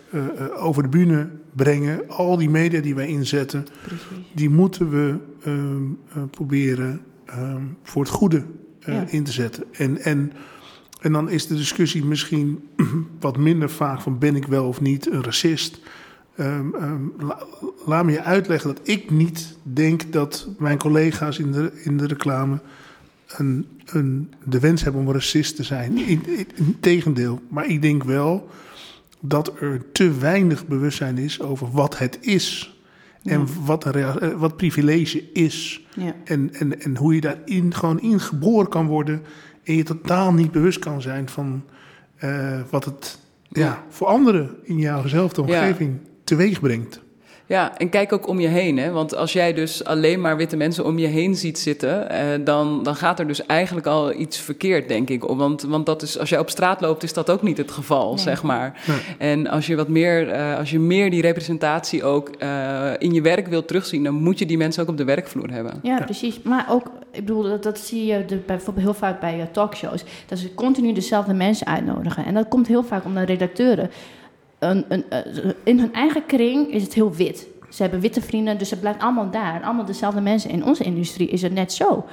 [0.56, 2.08] over de bühne brengen.
[2.08, 4.06] Al die media die wij inzetten, Precies.
[4.34, 8.44] die moeten we ehm, proberen ehm, voor het goede
[8.80, 9.04] ja.
[9.08, 9.64] in te zetten.
[9.72, 10.32] En, en,
[11.00, 12.68] en dan is de discussie misschien
[13.20, 15.80] wat minder vaak van ben ik wel of niet een racist.
[16.40, 17.42] Um, um, la,
[17.86, 22.06] laat me je uitleggen dat ik niet denk dat mijn collega's in de, in de
[22.06, 22.60] reclame
[23.36, 25.98] een, een, de wens hebben om racist te zijn.
[26.54, 27.40] Integendeel.
[27.48, 28.48] Maar ik denk wel
[29.20, 32.76] dat er te weinig bewustzijn is over wat het is.
[33.22, 35.86] En wat, een, eh, wat privilege is.
[35.94, 36.14] Ja.
[36.24, 39.22] En, en, en hoe je daarin gewoon ingeboren kan worden.
[39.64, 41.64] En je totaal niet bewust kan zijn van
[42.24, 43.18] uh, wat het
[43.48, 47.00] ja, voor anderen in jouwzelfde omgeving teweeg brengt.
[47.48, 48.78] Ja, en kijk ook om je heen.
[48.78, 48.90] Hè?
[48.90, 52.82] Want als jij dus alleen maar witte mensen om je heen ziet zitten, eh, dan,
[52.82, 55.22] dan gaat er dus eigenlijk al iets verkeerd, denk ik.
[55.22, 58.18] Want, want dat is, als jij op straat loopt, is dat ook niet het geval,
[58.18, 58.80] zeg maar.
[59.18, 63.20] En als je wat meer, uh, als je meer die representatie ook uh, in je
[63.20, 65.80] werk wilt terugzien, dan moet je die mensen ook op de werkvloer hebben.
[65.82, 66.42] Ja, precies.
[66.42, 70.04] Maar ook, ik bedoel, dat, dat zie je de, bijvoorbeeld heel vaak bij talkshows.
[70.26, 72.24] Dat ze continu dezelfde mensen uitnodigen.
[72.24, 73.90] En dat komt heel vaak omdat redacteuren
[74.58, 77.46] een, een, eh, in hun eigen kring is het heel wit.
[77.68, 79.62] Ze hebben witte vrienden, dus het blijft allemaal daar.
[79.62, 80.50] Allemaal dezelfde mensen.
[80.50, 82.06] In onze industrie is het net zo.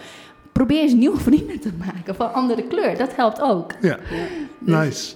[0.51, 2.97] Probeer eens nieuwe vrienden te maken van andere kleur.
[2.97, 3.71] Dat helpt ook.
[3.81, 3.97] Ja, ja.
[4.59, 5.15] Dus- nice.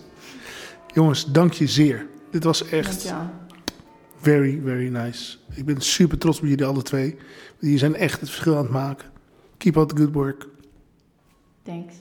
[0.94, 2.08] Jongens, dank je zeer.
[2.32, 3.14] Dit was echt
[4.20, 5.38] very, very nice.
[5.54, 7.16] Ik ben super trots op jullie alle twee.
[7.60, 9.10] Jullie zijn echt het verschil aan het maken.
[9.58, 10.48] Keep up the good work.
[11.64, 11.94] Thanks.